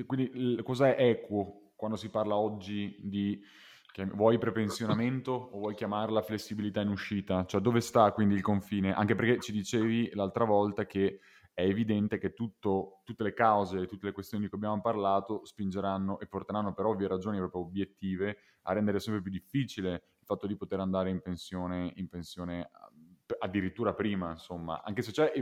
quindi 0.06 0.60
cos'è 0.62 0.94
equo 0.98 1.72
quando 1.74 1.96
si 1.96 2.10
parla 2.10 2.36
oggi 2.36 2.96
di 3.00 3.40
vuoi 4.12 4.38
prepensionamento 4.38 5.32
o 5.32 5.58
vuoi 5.58 5.74
chiamarla 5.74 6.22
flessibilità 6.22 6.80
in 6.80 6.88
uscita? 6.88 7.44
Cioè 7.44 7.60
dove 7.60 7.80
sta 7.80 8.12
quindi 8.12 8.34
il 8.34 8.42
confine? 8.42 8.92
Anche 8.92 9.14
perché 9.14 9.40
ci 9.40 9.52
dicevi 9.52 10.10
l'altra 10.14 10.44
volta 10.44 10.86
che 10.86 11.20
è 11.54 11.62
evidente 11.62 12.18
che 12.18 12.32
tutto, 12.32 13.00
tutte 13.04 13.22
le 13.22 13.34
cause, 13.34 13.86
tutte 13.86 14.06
le 14.06 14.12
questioni 14.12 14.44
di 14.44 14.48
cui 14.48 14.58
abbiamo 14.58 14.80
parlato 14.80 15.44
spingeranno 15.44 16.18
e 16.18 16.26
porteranno 16.26 16.72
per 16.72 16.86
ovvie 16.86 17.08
ragioni 17.08 17.38
proprio 17.38 17.62
obiettive 17.62 18.38
a 18.62 18.72
rendere 18.72 19.00
sempre 19.00 19.22
più 19.22 19.30
difficile 19.30 19.92
il 19.92 20.24
fatto 20.24 20.46
di 20.46 20.56
poter 20.56 20.80
andare 20.80 21.10
in 21.10 21.20
pensione, 21.20 21.92
in 21.96 22.08
pensione 22.08 22.70
addirittura 23.38 23.94
prima, 23.94 24.30
insomma, 24.30 24.82
anche 24.82 25.02
se 25.02 25.10
c'è 25.10 25.32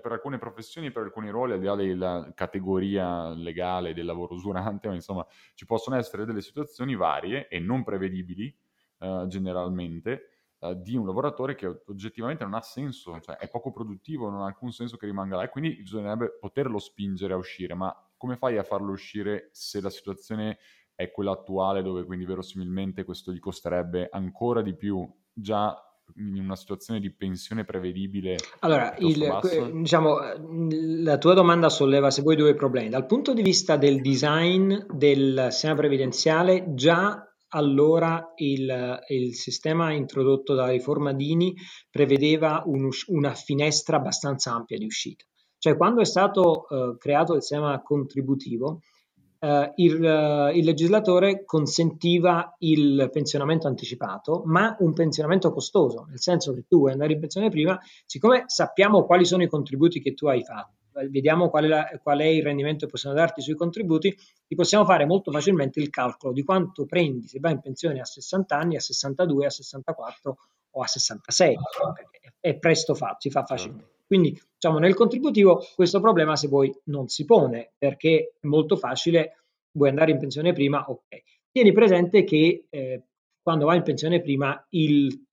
per 0.00 0.12
alcune 0.12 0.38
professioni 0.38 0.88
e 0.88 0.92
per 0.92 1.02
alcuni 1.02 1.30
ruoli, 1.30 1.52
al 1.52 1.58
di 1.58 1.64
là 1.66 1.74
della 1.74 2.32
categoria 2.34 3.30
legale 3.30 3.94
del 3.94 4.04
lavoro 4.04 4.34
usurante, 4.34 4.88
ma 4.88 4.94
insomma 4.94 5.26
ci 5.54 5.66
possono 5.66 5.96
essere 5.96 6.24
delle 6.24 6.42
situazioni 6.42 6.94
varie 6.94 7.48
e 7.48 7.58
non 7.58 7.82
prevedibili 7.82 8.54
eh, 8.98 9.24
generalmente 9.28 10.39
uh, 10.60 10.74
di 10.74 10.96
un 10.96 11.06
lavoratore 11.06 11.54
che 11.54 11.82
oggettivamente 11.86 12.44
non 12.44 12.54
ha 12.54 12.62
senso, 12.62 13.18
cioè 13.20 13.36
è 13.36 13.48
poco 13.48 13.70
produttivo, 13.70 14.30
non 14.30 14.42
ha 14.42 14.46
alcun 14.46 14.72
senso 14.72 14.96
che 14.96 15.06
rimanga 15.06 15.36
là 15.36 15.44
e 15.44 15.48
quindi 15.48 15.76
bisognerebbe 15.76 16.36
poterlo 16.38 16.78
spingere 16.78 17.34
a 17.34 17.36
uscire, 17.36 17.74
ma 17.74 17.94
come 18.16 18.36
fai 18.36 18.58
a 18.58 18.62
farlo 18.62 18.92
uscire 18.92 19.48
se 19.52 19.80
la 19.80 19.90
situazione 19.90 20.58
è 20.94 21.10
quella 21.10 21.32
attuale 21.32 21.82
dove 21.82 22.04
quindi 22.04 22.26
verosimilmente 22.26 23.04
questo 23.04 23.32
gli 23.32 23.38
costerebbe 23.38 24.08
ancora 24.10 24.60
di 24.60 24.74
più 24.76 25.08
già 25.32 25.74
in 26.16 26.42
una 26.42 26.56
situazione 26.56 27.00
di 27.00 27.10
pensione 27.10 27.64
prevedibile? 27.64 28.36
Allora, 28.60 28.94
il, 28.98 29.38
diciamo, 29.74 30.18
la 31.02 31.18
tua 31.18 31.34
domanda 31.34 31.68
solleva 31.68 32.10
se 32.10 32.22
vuoi 32.22 32.36
due 32.36 32.54
problemi. 32.54 32.88
Dal 32.88 33.06
punto 33.06 33.32
di 33.32 33.42
vista 33.42 33.76
del 33.76 34.00
design 34.00 34.74
del 34.90 35.48
sistema 35.50 35.74
previdenziale, 35.74 36.74
già 36.74 37.29
allora 37.50 38.32
il, 38.36 39.00
il, 39.08 39.34
sistema 39.34 39.92
introdotto 39.92 40.54
dalla 40.54 40.70
riforma 40.70 41.12
Dini 41.12 41.54
prevedeva 41.90 42.62
un, 42.66 42.88
una 43.08 43.34
finestra 43.34 43.96
abbastanza 43.96 44.52
ampia 44.52 44.78
di 44.78 44.84
uscita. 44.84 45.24
Cioè 45.58 45.76
quando 45.76 46.00
è 46.00 46.04
stato 46.04 46.66
uh, 46.68 46.96
creato 46.96 47.34
il 47.34 47.42
sistema 47.42 47.80
contributivo, 47.82 48.80
uh, 49.40 49.72
il, 49.76 50.52
il, 50.54 50.64
legislatore 50.64 51.44
consentiva 51.44 52.54
il 52.60 53.10
pensionamento 53.12 53.66
anticipato, 53.66 54.42
ma 54.46 54.74
un 54.80 54.92
pensionamento 54.92 55.52
costoso, 55.52 56.06
nel 56.08 56.20
senso 56.20 56.54
che 56.54 56.64
tu 56.66 56.78
vuoi 56.78 56.92
andare 56.92 57.12
in 57.12 57.20
pensione 57.20 57.50
prima, 57.50 57.78
siccome 58.06 58.44
sappiamo 58.46 59.04
quali 59.04 59.24
sono 59.24 59.42
i 59.42 59.48
contributi 59.48 60.00
che 60.00 60.14
tu 60.14 60.26
hai 60.28 60.42
fatto, 60.44 60.79
vediamo 61.08 61.50
qual 61.50 61.64
è, 61.64 61.68
la, 61.68 62.00
qual 62.02 62.20
è, 62.20 62.24
il 62.24 62.42
rendimento 62.42 62.86
che 62.86 62.92
possiamo 62.92 63.14
darti 63.14 63.40
sui 63.40 63.54
contributi, 63.54 64.16
ti 64.46 64.54
possiamo 64.54 64.84
fare 64.84 65.04
molto 65.06 65.30
facilmente 65.30 65.80
il 65.80 65.90
calcolo 65.90 66.32
di 66.32 66.42
quanto 66.42 66.86
prendi 66.86 67.26
se 67.28 67.38
vai 67.38 67.52
in 67.52 67.60
pensione 67.60 68.00
a 68.00 68.04
60 68.04 68.56
anni, 68.56 68.76
a 68.76 68.80
62, 68.80 69.46
a 69.46 69.50
64 69.50 70.36
o 70.70 70.82
a 70.82 70.86
66. 70.86 71.56
È 72.40 72.54
presto 72.56 72.94
fatto, 72.94 73.16
si 73.20 73.30
fa 73.30 73.44
facilmente. 73.44 73.98
Quindi, 74.06 74.36
diciamo, 74.54 74.80
nel 74.80 74.94
contributivo 74.94 75.64
questo 75.76 76.00
problema, 76.00 76.34
se 76.34 76.48
vuoi, 76.48 76.74
non 76.86 77.08
si 77.08 77.24
pone 77.24 77.72
perché 77.78 78.34
è 78.40 78.46
molto 78.46 78.76
facile, 78.76 79.44
vuoi 79.72 79.90
andare 79.90 80.10
in 80.10 80.18
pensione 80.18 80.52
prima, 80.52 80.84
ok. 80.88 81.22
Tieni 81.52 81.72
presente 81.72 82.24
che 82.24 82.66
eh, 82.68 83.02
quando 83.40 83.66
vai 83.66 83.76
in 83.76 83.82
pensione 83.84 84.20
prima 84.20 84.66
il, 84.70 85.26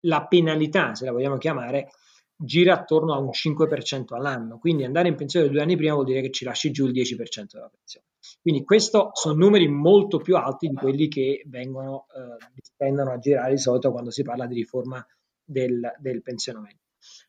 la 0.00 0.26
penalità, 0.26 0.94
se 0.94 1.04
la 1.04 1.12
vogliamo 1.12 1.38
chiamare, 1.38 1.90
gira 2.40 2.74
attorno 2.74 3.14
a 3.14 3.18
un 3.18 3.30
5% 3.30 4.14
all'anno, 4.14 4.58
quindi 4.58 4.84
andare 4.84 5.08
in 5.08 5.16
pensione 5.16 5.48
due 5.48 5.60
anni 5.60 5.76
prima 5.76 5.94
vuol 5.94 6.06
dire 6.06 6.20
che 6.20 6.30
ci 6.30 6.44
lasci 6.44 6.70
giù 6.70 6.86
il 6.86 6.92
10% 6.92 7.46
della 7.52 7.68
pensione. 7.68 8.06
Quindi 8.40 8.64
questi 8.64 8.98
sono 9.12 9.34
numeri 9.34 9.66
molto 9.66 10.18
più 10.18 10.36
alti 10.36 10.68
di 10.68 10.74
quelli 10.74 11.08
che 11.08 11.42
vengono, 11.46 12.06
eh, 12.14 12.62
tendono 12.76 13.12
a 13.12 13.18
girare 13.18 13.52
di 13.52 13.58
solito 13.58 13.90
quando 13.90 14.10
si 14.10 14.22
parla 14.22 14.46
di 14.46 14.54
riforma 14.54 15.04
del, 15.44 15.80
del 15.98 16.22
pensionamento. 16.22 16.84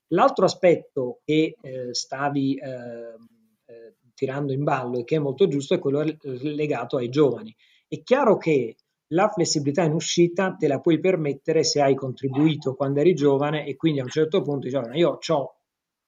L'altro 0.10 0.45
aspetto 0.45 1.22
che 1.24 1.56
eh, 1.60 1.93
stavi 1.93 2.56
eh, 2.56 3.15
eh 3.65 3.93
tirando 4.19 4.52
in 4.52 4.65
ballo 4.65 5.00
e 5.00 5.06
che 5.06 5.15
è 5.15 5.19
molto 5.19 5.48
giusto 5.48 5.76
è 5.76 5.80
quello 5.80 6.04
legato 6.24 6.98
ai 6.98 7.08
giovani. 7.08 7.56
È 7.88 8.02
chiaro 8.04 8.36
che 8.36 8.76
la 9.10 9.30
flessibilità 9.30 9.84
in 9.84 9.93
uscita 9.93 10.56
te 10.56 10.67
la 10.67 10.80
puoi 10.80 11.00
permettere 11.00 11.63
se 11.63 11.82
hai 11.82 11.95
contribuito 11.95 12.76
quando 12.76 13.00
eri 13.00 13.13
giovane 13.13 13.65
e 13.65 13.76
quindi 13.76 14.00
a 14.00 14.04
un 14.04 14.10
certo 14.10 14.41
punto 14.41 14.67
dici, 14.67 14.78
io 14.98 15.19
ho 15.26 15.56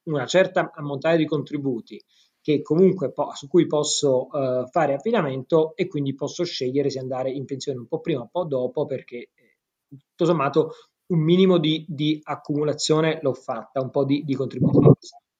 una 0.03 0.25
certa 0.25 0.71
ammontare 0.73 1.17
di 1.17 1.25
contributi 1.25 2.03
che 2.41 2.61
comunque 2.61 3.11
po- 3.11 3.33
su 3.33 3.47
cui 3.47 3.67
posso 3.67 4.27
uh, 4.27 4.67
fare 4.67 4.95
affidamento 4.95 5.75
e 5.75 5.87
quindi 5.87 6.15
posso 6.15 6.43
scegliere 6.43 6.89
se 6.89 6.99
andare 6.99 7.29
in 7.31 7.45
pensione 7.45 7.79
un 7.79 7.87
po' 7.87 7.99
prima 7.99 8.19
o 8.19 8.23
un 8.23 8.29
po' 8.31 8.45
dopo 8.45 8.85
perché 8.85 9.17
eh, 9.17 9.57
tutto 9.87 10.25
sommato 10.25 10.71
un 11.07 11.19
minimo 11.19 11.59
di, 11.59 11.85
di, 11.87 12.19
accumulazione 12.23 13.19
l'ho 13.21 13.33
fatta, 13.33 13.81
un 13.81 13.91
po' 13.91 14.05
di, 14.05 14.23
di 14.23 14.33
contributi. 14.33 14.77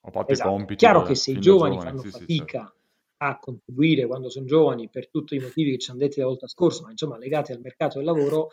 Ho 0.02 0.12
fatto 0.12 0.32
esatto. 0.32 0.50
i 0.50 0.52
compiti. 0.52 0.76
Chiaro 0.76 1.02
che 1.04 1.15
se 1.15 1.32
i 1.32 1.39
giovani 1.39 1.76
giovane, 1.76 1.89
fanno 1.89 2.02
sì, 2.02 2.10
fatica 2.10 2.36
sì, 2.36 2.45
certo 2.45 2.81
a 3.24 3.38
contribuire 3.38 4.08
quando 4.08 4.30
sono 4.30 4.46
giovani 4.46 4.90
per 4.90 5.10
tutti 5.10 5.36
i 5.36 5.40
motivi 5.40 5.72
che 5.72 5.78
ci 5.78 5.92
hanno 5.92 6.00
detto 6.00 6.20
la 6.20 6.26
volta 6.26 6.48
scorsa, 6.48 6.84
ma 6.84 6.92
insomma 6.92 7.18
legati 7.18 7.52
al 7.52 7.62
mercato 7.62 7.98
del 7.98 8.08
lavoro, 8.08 8.50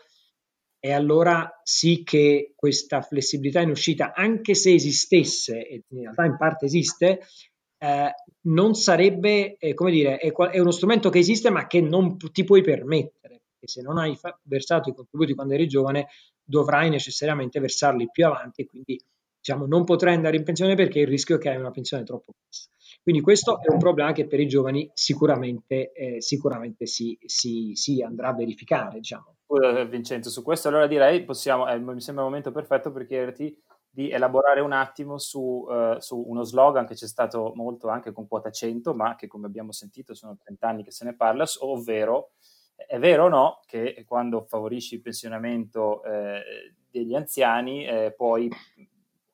e 0.79 0.91
allora 0.91 1.59
sì 1.63 2.03
che 2.03 2.53
questa 2.55 3.01
flessibilità 3.01 3.61
in 3.61 3.71
uscita, 3.71 4.13
anche 4.13 4.53
se 4.53 4.73
esistesse, 4.73 5.67
e 5.67 5.83
in 5.87 6.01
realtà 6.01 6.25
in 6.25 6.37
parte 6.37 6.65
esiste, 6.65 7.21
eh, 7.79 8.13
non 8.41 8.75
sarebbe, 8.75 9.57
eh, 9.57 9.73
come 9.73 9.91
dire, 9.91 10.17
è, 10.17 10.31
è, 10.31 10.59
uno 10.59 10.71
strumento 10.71 11.09
che 11.09 11.19
esiste 11.19 11.49
ma 11.49 11.65
che 11.65 11.81
non 11.81 12.17
ti 12.17 12.43
puoi 12.43 12.61
permettere, 12.61 13.41
perché 13.49 13.67
se 13.67 13.81
non 13.81 13.97
hai 13.97 14.15
fa- 14.15 14.39
versato 14.43 14.89
i 14.89 14.93
contributi 14.93 15.33
quando 15.33 15.55
eri 15.55 15.67
giovane, 15.67 16.09
dovrai 16.43 16.89
necessariamente 16.91 17.59
versarli 17.59 18.09
più 18.11 18.25
avanti 18.27 18.61
e 18.61 18.65
quindi 18.65 19.01
diciamo, 19.39 19.65
non 19.65 19.83
potrai 19.83 20.13
andare 20.13 20.37
in 20.37 20.43
pensione 20.43 20.75
perché 20.75 20.99
il 20.99 21.07
rischio 21.07 21.37
è 21.37 21.39
che 21.39 21.49
hai 21.49 21.57
una 21.57 21.71
pensione 21.71 22.03
troppo 22.03 22.33
bassa. 22.37 22.69
Quindi 23.01 23.21
questo 23.21 23.61
è 23.61 23.71
un 23.71 23.79
problema 23.79 24.11
che 24.11 24.27
per 24.27 24.39
i 24.39 24.47
giovani 24.47 24.89
sicuramente, 24.93 25.91
eh, 25.93 26.21
sicuramente 26.21 26.85
si, 26.85 27.17
si, 27.25 27.71
si, 27.73 28.01
andrà 28.01 28.29
a 28.29 28.35
verificare. 28.35 28.97
Diciamo. 28.97 29.35
Vincenzo, 29.89 30.29
su 30.29 30.43
questo 30.43 30.67
allora 30.67 30.85
direi 30.85 31.23
possiamo, 31.23 31.67
eh, 31.67 31.79
mi 31.79 32.01
sembra 32.01 32.23
il 32.23 32.29
momento 32.29 32.51
perfetto 32.51 32.91
per 32.91 33.07
chiederti 33.07 33.57
di 33.89 34.11
elaborare 34.11 34.61
un 34.61 34.71
attimo 34.71 35.17
su, 35.17 35.65
uh, 35.67 35.97
su, 35.99 36.23
uno 36.27 36.43
slogan 36.43 36.85
che 36.85 36.93
c'è 36.93 37.07
stato 37.07 37.53
molto 37.55 37.87
anche 37.87 38.11
con 38.11 38.27
quota 38.27 38.51
100, 38.51 38.93
ma 38.93 39.15
che 39.15 39.27
come 39.27 39.47
abbiamo 39.47 39.71
sentito 39.71 40.13
sono 40.13 40.37
30 40.37 40.67
anni 40.67 40.83
che 40.83 40.91
se 40.91 41.05
ne 41.05 41.15
parla, 41.15 41.45
ovvero 41.61 42.33
è 42.87 42.97
vero 42.99 43.25
o 43.25 43.29
no 43.29 43.59
che 43.65 44.03
quando 44.07 44.45
favorisci 44.47 44.95
il 44.95 45.01
pensionamento 45.01 46.03
eh, 46.03 46.41
degli 46.89 47.13
anziani 47.13 47.85
eh, 47.85 48.13
puoi 48.15 48.49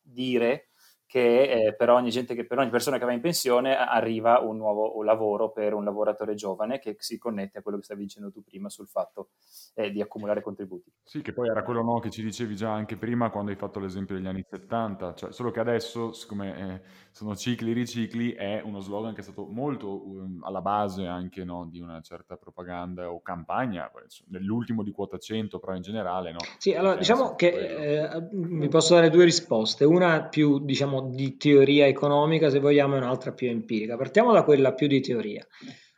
dire 0.02 0.70
che 1.16 1.68
eh, 1.68 1.74
per, 1.74 1.90
ogni 1.92 2.10
gente 2.10 2.36
che, 2.36 2.46
per 2.46 2.60
ogni 2.60 2.70
persona 2.70 2.98
che 2.98 3.06
va 3.06 3.14
in 3.14 3.22
pensione 3.22 3.74
arriva 3.74 4.40
un 4.40 4.58
nuovo 4.58 5.02
lavoro 5.02 5.50
per 5.50 5.74
un 5.74 5.86
lavoratore 5.86 6.36
giovane 6.36 6.78
che 6.78 6.98
si 7.00 7.18
connette 7.18 7.60
a 7.60 7.62
quello 7.62 7.78
che 7.78 7.86
stavi 7.86 8.04
dicendo 8.04 8.34
tu 8.34 8.44
prima 8.44 8.68
sul 8.68 8.90
fatto 8.90 9.30
eh, 9.76 9.92
di 9.92 10.02
accumulare 10.02 10.42
contributi. 10.42 10.92
Sì, 11.04 11.22
che 11.22 11.32
poi 11.32 11.48
era 11.48 11.64
quello 11.64 11.84
no, 11.84 12.00
che 12.00 12.10
ci 12.10 12.22
dicevi 12.22 12.58
già 12.58 12.74
anche 12.74 12.98
prima 12.98 13.30
quando 13.30 13.52
hai 13.52 13.56
fatto 13.56 13.80
l'esempio 13.80 14.16
degli 14.16 14.28
anni 14.28 14.44
70, 14.46 15.14
cioè, 15.14 15.32
solo 15.32 15.52
che 15.52 15.62
adesso, 15.62 16.12
siccome 16.12 16.58
eh, 16.58 16.82
sono 17.12 17.34
cicli 17.34 17.72
ricicli, 17.72 18.34
è 18.34 18.62
uno 18.62 18.82
slogan 18.82 19.14
che 19.14 19.22
è 19.22 19.24
stato 19.24 19.46
molto 19.46 20.06
um, 20.06 20.44
alla 20.44 20.60
base 20.60 21.06
anche 21.06 21.46
no, 21.46 21.66
di 21.72 21.80
una 21.80 22.02
certa 22.02 22.36
propaganda 22.36 23.10
o 23.10 23.22
campagna, 23.22 23.90
nell'ultimo 24.28 24.84
di 24.84 24.92
quota 24.92 25.18
100, 25.18 25.60
però 25.60 25.76
in 25.76 25.82
generale 25.82 26.34
no. 26.34 26.40
Sì, 26.58 26.74
allora 26.74 26.98
diciamo 26.98 27.36
che 27.36 28.04
eh, 28.04 28.28
mi 28.32 28.68
posso 28.68 28.96
dare 28.96 29.10
due 29.10 29.24
risposte, 29.24 29.86
una 29.86 30.24
più 30.28 30.60
diciamo 30.60 31.04
di 31.10 31.38
teoria 31.38 31.88
economica, 31.88 32.50
se 32.50 32.60
vogliamo, 32.60 32.96
e 32.96 32.98
un'altra 32.98 33.32
più 33.32 33.50
empirica. 33.50 33.96
Partiamo 33.98 34.32
da 34.32 34.44
quella 34.44 34.74
più 34.74 34.88
di 34.88 35.02
teoria. 35.02 35.46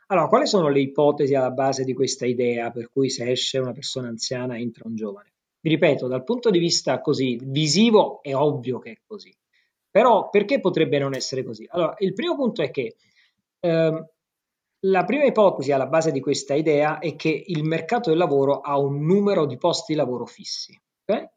Allora, 0.06 0.28
quali 0.28 0.46
sono 0.46 0.68
le 0.68 0.80
ipotesi 0.80 1.34
alla 1.34 1.50
base 1.50 1.84
di 1.84 1.92
questa 1.92 2.24
idea 2.24 2.70
per 2.70 2.90
cui 2.90 3.10
se 3.10 3.30
esce 3.30 3.58
una 3.58 3.72
persona 3.72 4.08
anziana 4.08 4.56
entra 4.56 4.84
un 4.86 4.94
giovane? 4.94 5.32
Vi 5.60 5.70
ripeto, 5.70 6.06
dal 6.06 6.24
punto 6.24 6.50
di 6.50 6.58
vista 6.58 7.00
così 7.00 7.38
visivo 7.42 8.22
è 8.22 8.34
ovvio 8.34 8.78
che 8.78 8.90
è 8.92 8.98
così. 9.06 9.34
Però 9.90 10.28
perché 10.30 10.60
potrebbe 10.60 10.98
non 10.98 11.14
essere 11.14 11.42
così? 11.42 11.66
Allora, 11.68 11.94
il 11.98 12.14
primo 12.14 12.36
punto 12.36 12.62
è 12.62 12.70
che 12.70 12.96
eh, 13.60 14.04
la 14.80 15.04
prima 15.04 15.24
ipotesi 15.24 15.72
alla 15.72 15.86
base 15.86 16.12
di 16.12 16.20
questa 16.20 16.54
idea 16.54 16.98
è 16.98 17.16
che 17.16 17.44
il 17.46 17.64
mercato 17.64 18.10
del 18.10 18.18
lavoro 18.18 18.60
ha 18.60 18.78
un 18.78 19.04
numero 19.04 19.44
di 19.44 19.58
posti 19.58 19.92
di 19.92 19.98
lavoro 19.98 20.24
fissi. 20.24 20.78
Okay? 21.04 21.28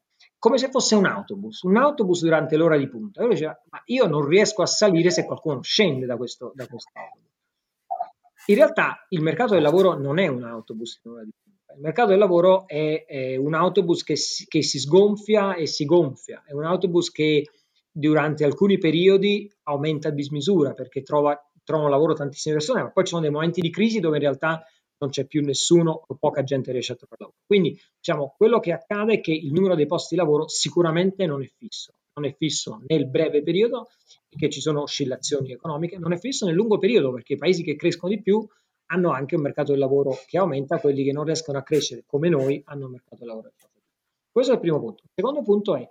Come 0.41 0.57
se 0.57 0.71
fosse 0.71 0.95
un 0.95 1.05
autobus, 1.05 1.61
un 1.61 1.77
autobus 1.77 2.23
durante 2.23 2.55
l'ora 2.55 2.75
di 2.75 2.89
punta. 2.89 3.21
Io 3.21 3.27
diceva, 3.27 3.61
ma 3.69 3.79
io 3.85 4.07
non 4.07 4.25
riesco 4.25 4.63
a 4.63 4.65
salire 4.65 5.11
se 5.11 5.23
qualcuno 5.23 5.61
scende 5.61 6.07
da 6.07 6.17
questo, 6.17 6.51
da 6.55 6.65
questo 6.65 6.89
autobus. 6.95 7.29
In 8.47 8.55
realtà 8.55 9.05
il 9.09 9.21
mercato 9.21 9.53
del 9.53 9.61
lavoro 9.61 9.93
non 9.93 10.17
è 10.17 10.25
un 10.25 10.43
autobus 10.43 10.99
in 11.03 11.11
ora 11.11 11.23
di 11.23 11.31
punta, 11.43 11.73
il 11.75 11.81
mercato 11.81 12.09
del 12.09 12.17
lavoro 12.17 12.67
è, 12.67 13.05
è 13.05 13.35
un 13.35 13.53
autobus 13.53 14.01
che 14.01 14.15
si, 14.15 14.47
che 14.47 14.63
si 14.63 14.79
sgonfia 14.79 15.53
e 15.53 15.67
si 15.67 15.85
gonfia, 15.85 16.41
è 16.43 16.53
un 16.53 16.63
autobus 16.63 17.11
che 17.11 17.47
durante 17.91 18.43
alcuni 18.43 18.79
periodi 18.79 19.47
aumenta 19.65 20.07
a 20.07 20.11
dismisura 20.11 20.73
perché 20.73 21.03
trova, 21.03 21.39
trovano 21.63 21.87
lavoro 21.87 22.13
tantissime 22.13 22.55
persone, 22.55 22.81
ma 22.81 22.89
poi 22.89 23.03
ci 23.03 23.11
sono 23.11 23.21
dei 23.21 23.29
momenti 23.29 23.61
di 23.61 23.69
crisi 23.69 23.99
dove 23.99 24.15
in 24.15 24.23
realtà 24.23 24.65
non 25.01 25.09
c'è 25.09 25.25
più 25.25 25.41
nessuno 25.41 26.03
o 26.07 26.15
poca 26.15 26.43
gente 26.43 26.71
riesce 26.71 26.93
a 26.93 26.95
trovare 26.95 27.23
lavoro. 27.23 27.39
Quindi, 27.45 27.77
diciamo, 27.97 28.33
quello 28.37 28.59
che 28.59 28.71
accade 28.71 29.15
è 29.15 29.21
che 29.21 29.33
il 29.33 29.51
numero 29.51 29.75
dei 29.75 29.87
posti 29.87 30.15
di 30.15 30.21
lavoro 30.21 30.47
sicuramente 30.47 31.25
non 31.25 31.43
è 31.43 31.47
fisso. 31.47 31.93
Non 32.13 32.25
è 32.25 32.35
fisso 32.35 32.81
nel 32.87 33.07
breve 33.07 33.41
periodo, 33.41 33.87
perché 34.29 34.49
ci 34.49 34.61
sono 34.61 34.81
oscillazioni 34.81 35.51
economiche, 35.51 35.97
non 35.97 36.13
è 36.13 36.17
fisso 36.17 36.45
nel 36.45 36.55
lungo 36.55 36.77
periodo, 36.77 37.11
perché 37.11 37.33
i 37.33 37.37
paesi 37.37 37.63
che 37.63 37.75
crescono 37.75 38.13
di 38.13 38.21
più 38.21 38.45
hanno 38.87 39.11
anche 39.11 39.35
un 39.35 39.41
mercato 39.41 39.71
del 39.71 39.79
lavoro 39.79 40.17
che 40.27 40.37
aumenta, 40.37 40.79
quelli 40.79 41.03
che 41.03 41.13
non 41.13 41.23
riescono 41.23 41.57
a 41.57 41.63
crescere 41.63 42.03
come 42.05 42.29
noi 42.29 42.61
hanno 42.65 42.85
un 42.85 42.91
mercato 42.91 43.17
del 43.19 43.27
lavoro 43.27 43.49
che 43.55 43.63
aumenta. 43.63 43.87
Questo 44.29 44.51
è 44.51 44.55
il 44.55 44.61
primo 44.61 44.79
punto. 44.79 45.03
Il 45.03 45.11
secondo 45.15 45.41
punto 45.41 45.75
è 45.75 45.89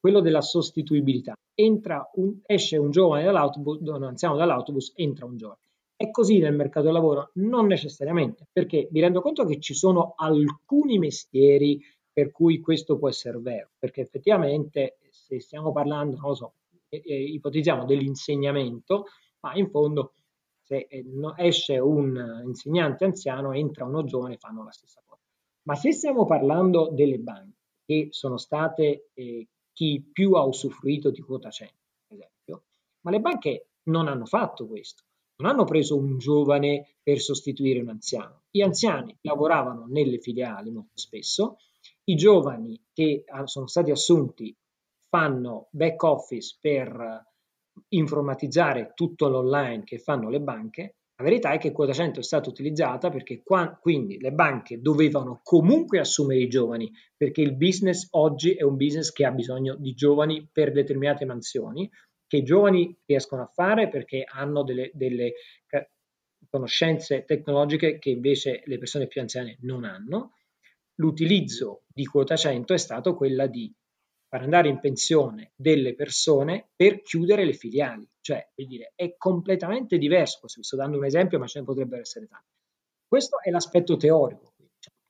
quello 0.00 0.20
della 0.20 0.40
sostituibilità. 0.40 1.34
Un, 1.62 2.40
esce 2.46 2.78
un 2.78 2.90
giovane 2.90 3.24
dall'autobus, 3.24 3.80
un 3.82 4.02
anziano 4.02 4.36
dall'autobus, 4.36 4.92
entra 4.96 5.26
un 5.26 5.36
giovane. 5.36 5.60
È 6.00 6.10
così 6.10 6.38
nel 6.38 6.54
mercato 6.54 6.86
del 6.86 6.94
lavoro? 6.94 7.30
Non 7.34 7.66
necessariamente, 7.66 8.48
perché 8.50 8.88
mi 8.90 9.00
rendo 9.00 9.20
conto 9.20 9.44
che 9.44 9.60
ci 9.60 9.74
sono 9.74 10.14
alcuni 10.16 10.98
mestieri 10.98 11.78
per 12.10 12.30
cui 12.30 12.58
questo 12.58 12.96
può 12.96 13.10
essere 13.10 13.38
vero, 13.38 13.72
perché 13.78 14.00
effettivamente 14.00 14.96
se 15.10 15.38
stiamo 15.40 15.72
parlando, 15.72 16.16
non 16.16 16.30
lo 16.30 16.34
so, 16.34 16.54
eh, 16.88 17.00
ipotizziamo 17.04 17.84
dell'insegnamento, 17.84 19.08
ma 19.40 19.54
in 19.56 19.68
fondo 19.68 20.14
se 20.62 20.86
eh, 20.88 21.04
esce 21.36 21.76
un 21.76 22.44
insegnante 22.46 23.04
anziano, 23.04 23.52
entra 23.52 23.84
uno 23.84 24.02
giovane, 24.02 24.38
fanno 24.38 24.64
la 24.64 24.72
stessa 24.72 25.02
cosa. 25.04 25.20
Ma 25.64 25.74
se 25.74 25.92
stiamo 25.92 26.24
parlando 26.24 26.88
delle 26.90 27.18
banche, 27.18 27.58
che 27.84 28.08
sono 28.08 28.38
state 28.38 29.10
eh, 29.12 29.46
chi 29.74 30.02
più 30.10 30.32
ha 30.32 30.44
usufruito 30.44 31.10
di 31.10 31.20
quota 31.20 31.50
100, 31.50 31.74
per 32.06 32.16
esempio, 32.16 32.62
ma 33.02 33.10
le 33.10 33.20
banche 33.20 33.66
non 33.82 34.08
hanno 34.08 34.24
fatto 34.24 34.66
questo, 34.66 35.02
non 35.40 35.50
hanno 35.50 35.64
preso 35.64 35.96
un 35.96 36.18
giovane 36.18 36.96
per 37.02 37.18
sostituire 37.18 37.80
un 37.80 37.88
anziano. 37.88 38.42
Gli 38.50 38.60
anziani 38.60 39.16
lavoravano 39.22 39.86
nelle 39.88 40.18
filiali 40.18 40.70
molto 40.70 40.98
spesso, 40.98 41.56
i 42.04 42.14
giovani 42.14 42.80
che 42.92 43.24
sono 43.44 43.66
stati 43.66 43.90
assunti 43.90 44.54
fanno 45.08 45.68
back 45.70 46.02
office 46.02 46.58
per 46.60 47.24
informatizzare 47.88 48.92
tutto 48.94 49.28
l'online 49.28 49.84
che 49.84 49.98
fanno 49.98 50.28
le 50.28 50.40
banche. 50.40 50.96
La 51.16 51.24
verità 51.24 51.52
è 51.52 51.58
che 51.58 51.72
quota 51.72 51.92
100 51.92 52.20
è 52.20 52.22
stata 52.22 52.48
utilizzata 52.48 53.10
perché 53.10 53.42
qua, 53.42 53.78
quindi 53.80 54.18
le 54.18 54.32
banche 54.32 54.80
dovevano 54.80 55.40
comunque 55.42 55.98
assumere 55.98 56.40
i 56.40 56.48
giovani 56.48 56.90
perché 57.16 57.42
il 57.42 57.56
business 57.56 58.08
oggi 58.12 58.54
è 58.54 58.62
un 58.62 58.76
business 58.76 59.10
che 59.10 59.26
ha 59.26 59.30
bisogno 59.30 59.76
di 59.76 59.92
giovani 59.92 60.48
per 60.50 60.72
determinate 60.72 61.26
mansioni 61.26 61.90
che 62.30 62.36
i 62.36 62.42
giovani 62.44 62.96
riescono 63.06 63.42
a 63.42 63.50
fare 63.52 63.88
perché 63.88 64.22
hanno 64.24 64.62
delle, 64.62 64.92
delle 64.94 65.34
conoscenze 66.48 67.24
tecnologiche 67.24 67.98
che 67.98 68.10
invece 68.10 68.62
le 68.66 68.78
persone 68.78 69.08
più 69.08 69.20
anziane 69.20 69.56
non 69.62 69.82
hanno. 69.82 70.36
L'utilizzo 71.00 71.82
di 71.88 72.04
quota 72.04 72.36
100 72.36 72.72
è 72.72 72.78
stato 72.78 73.16
quella 73.16 73.48
di 73.48 73.74
far 74.28 74.42
andare 74.42 74.68
in 74.68 74.78
pensione 74.78 75.54
delle 75.56 75.96
persone 75.96 76.68
per 76.76 77.02
chiudere 77.02 77.44
le 77.44 77.52
filiali, 77.52 78.08
cioè 78.20 78.48
dire, 78.54 78.92
è 78.94 79.16
completamente 79.16 79.98
diverso, 79.98 80.46
sto 80.46 80.76
dando 80.76 80.98
un 80.98 81.06
esempio 81.06 81.40
ma 81.40 81.48
ce 81.48 81.58
ne 81.58 81.64
potrebbero 81.64 82.00
essere 82.00 82.28
tanti. 82.28 82.46
Questo 83.08 83.40
è 83.42 83.50
l'aspetto 83.50 83.96
teorico. 83.96 84.54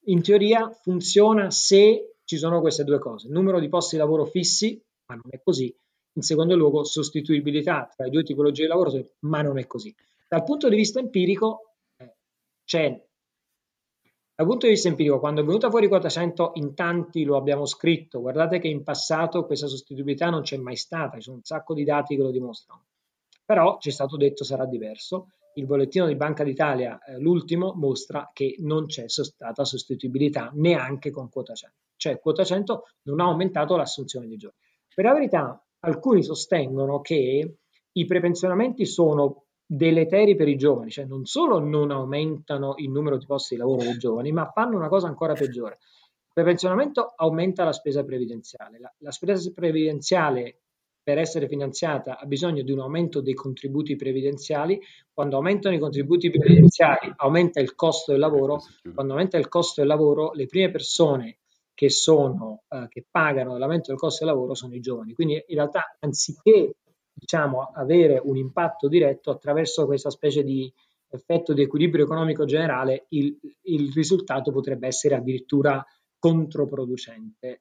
In 0.04 0.22
teoria 0.22 0.70
funziona 0.70 1.50
se 1.50 2.14
ci 2.24 2.38
sono 2.38 2.62
queste 2.62 2.83
due 2.83 2.98
cose, 2.98 3.28
numero 3.28 3.61
di 3.61 3.68
posti 3.68 3.96
di 3.96 4.00
lavoro 4.00 4.24
fissi, 4.24 4.83
ma 5.04 5.16
non 5.16 5.28
è 5.28 5.38
così, 5.42 5.76
in 6.12 6.22
secondo 6.22 6.56
luogo 6.56 6.84
sostituibilità 6.84 7.88
tra 7.94 8.04
le 8.04 8.10
due 8.10 8.22
tipologie 8.22 8.62
di 8.62 8.68
lavoro, 8.68 8.92
ma 9.20 9.42
non 9.42 9.58
è 9.58 9.66
così. 9.66 9.94
Dal 10.28 10.44
punto 10.44 10.68
di 10.68 10.76
vista 10.76 10.98
empirico 10.98 11.74
eh, 11.96 12.14
c'è 12.64 13.02
dal 14.40 14.48
punto 14.48 14.64
di 14.64 14.72
vista 14.72 14.88
empirico, 14.88 15.18
quando 15.18 15.42
è 15.42 15.44
venuta 15.44 15.68
fuori 15.68 15.86
quota 15.86 16.08
100, 16.08 16.52
in 16.54 16.74
tanti 16.74 17.24
lo 17.24 17.36
abbiamo 17.36 17.66
scritto, 17.66 18.22
guardate 18.22 18.58
che 18.58 18.68
in 18.68 18.82
passato 18.82 19.44
questa 19.44 19.66
sostituibilità 19.66 20.30
non 20.30 20.40
c'è 20.40 20.56
mai 20.56 20.76
stata, 20.76 21.16
ci 21.16 21.24
sono 21.24 21.36
un 21.36 21.42
sacco 21.42 21.74
di 21.74 21.84
dati 21.84 22.16
che 22.16 22.22
lo 22.22 22.30
dimostrano. 22.30 22.84
Però 23.44 23.76
ci 23.78 23.90
è 23.90 23.92
stato 23.92 24.16
detto 24.16 24.42
sarà 24.42 24.64
diverso. 24.64 25.32
Il 25.56 25.66
bollettino 25.66 26.06
di 26.06 26.16
Banca 26.16 26.42
d'Italia, 26.42 26.98
eh, 27.04 27.18
l'ultimo, 27.18 27.74
mostra 27.74 28.30
che 28.32 28.54
non 28.60 28.86
c'è 28.86 29.10
stata 29.10 29.62
sostituibilità 29.66 30.50
neanche 30.54 31.10
con 31.10 31.28
quota 31.28 31.52
100. 31.52 31.76
Cioè 31.96 32.18
quota 32.18 32.42
100 32.42 32.84
non 33.02 33.20
ha 33.20 33.24
aumentato 33.24 33.76
l'assunzione 33.76 34.26
di 34.26 34.38
giorni. 34.38 34.56
Per 34.94 35.04
la 35.04 35.12
verità, 35.12 35.62
alcuni 35.80 36.22
sostengono 36.22 37.00
che 37.00 37.56
i 37.92 38.04
prepensionamenti 38.06 38.86
sono 38.86 39.44
deleteri 39.64 40.34
per 40.34 40.48
i 40.48 40.56
giovani, 40.56 40.90
cioè 40.90 41.04
non 41.04 41.24
solo 41.24 41.58
non 41.58 41.90
aumentano 41.90 42.74
il 42.78 42.90
numero 42.90 43.16
di 43.16 43.26
posti 43.26 43.54
di 43.54 43.60
lavoro 43.60 43.82
dei 43.82 43.96
giovani, 43.98 44.32
ma 44.32 44.50
fanno 44.52 44.76
una 44.76 44.88
cosa 44.88 45.06
ancora 45.06 45.34
peggiore. 45.34 45.78
Il 45.80 46.32
prepensionamento 46.32 47.12
aumenta 47.16 47.64
la 47.64 47.72
spesa 47.72 48.04
previdenziale. 48.04 48.78
La, 48.78 48.92
la 48.98 49.10
spesa 49.10 49.50
previdenziale 49.52 50.60
per 51.02 51.18
essere 51.18 51.48
finanziata 51.48 52.18
ha 52.18 52.26
bisogno 52.26 52.62
di 52.62 52.72
un 52.72 52.80
aumento 52.80 53.20
dei 53.20 53.34
contributi 53.34 53.96
previdenziali. 53.96 54.80
Quando 55.12 55.36
aumentano 55.36 55.74
i 55.74 55.78
contributi 55.78 56.30
previdenziali 56.30 57.12
aumenta 57.16 57.60
il 57.60 57.74
costo 57.74 58.12
del 58.12 58.20
lavoro. 58.20 58.60
Quando 58.94 59.12
aumenta 59.12 59.38
il 59.38 59.48
costo 59.48 59.80
del 59.80 59.88
lavoro, 59.88 60.32
le 60.32 60.46
prime 60.46 60.70
persone 60.70 61.38
che, 61.80 61.88
sono, 61.88 62.64
eh, 62.68 62.88
che 62.90 63.06
pagano 63.10 63.56
l'aumento 63.56 63.88
del 63.88 63.98
costo 63.98 64.22
del 64.22 64.34
lavoro 64.34 64.52
sono 64.54 64.74
i 64.74 64.80
giovani. 64.80 65.14
Quindi 65.14 65.42
in 65.46 65.56
realtà 65.56 65.96
anziché 66.00 66.74
diciamo, 67.10 67.70
avere 67.74 68.20
un 68.22 68.36
impatto 68.36 68.86
diretto 68.86 69.30
attraverso 69.30 69.86
questa 69.86 70.10
specie 70.10 70.42
di 70.44 70.70
effetto 71.08 71.54
di 71.54 71.62
equilibrio 71.62 72.04
economico 72.04 72.44
generale, 72.44 73.06
il, 73.08 73.34
il 73.62 73.90
risultato 73.94 74.52
potrebbe 74.52 74.88
essere 74.88 75.14
addirittura 75.14 75.82
controproducente. 76.18 77.60